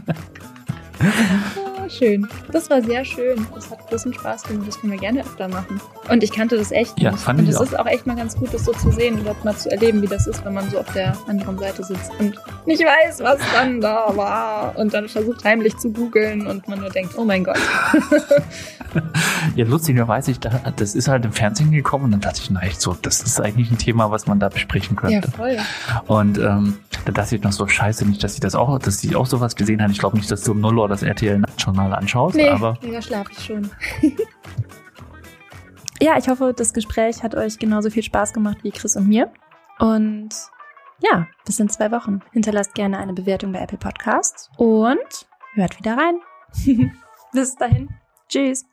[1.98, 2.28] Schön.
[2.52, 3.46] Das war sehr schön.
[3.54, 4.68] Das hat großen Spaß gemacht.
[4.68, 5.82] Das können wir gerne öfter machen.
[6.10, 7.22] Und ich kannte das echt Ja, nicht.
[7.24, 7.64] fand und ich es auch.
[7.64, 10.08] ist auch echt mal ganz gut, das so zu sehen, überhaupt mal zu erleben, wie
[10.08, 12.36] das ist, wenn man so auf der anderen Seite sitzt und
[12.66, 14.74] nicht weiß, was dann da war.
[14.78, 17.60] Und dann versucht heimlich zu googeln und man nur denkt, oh mein Gott.
[19.56, 22.62] Ja, lustigerweise, ich, da- das ist halt im Fernsehen gekommen und dann dachte ich, na
[22.62, 25.32] echt so, das ist eigentlich ein Thema, was man da besprechen Ja, könnte.
[25.32, 25.58] voll.
[26.08, 29.16] Und ähm, da dachte ich noch so, scheiße, nicht, dass sie das auch, dass sie
[29.16, 29.92] auch sowas gesehen hat.
[29.92, 31.42] Ich glaube nicht, dass du um 0 Uhr das RTL
[31.82, 33.70] Nachtjournal anschaust, Nee, aber da schlafe ich schon.
[36.02, 39.32] ja, ich hoffe, das Gespräch hat euch genauso viel Spaß gemacht wie Chris und mir.
[39.80, 40.30] Und
[41.00, 42.20] ja, bis in zwei Wochen.
[42.32, 46.20] Hinterlasst gerne eine Bewertung bei Apple Podcasts und hört wieder rein.
[47.34, 47.90] bis dahin.
[48.28, 48.71] Tschüss.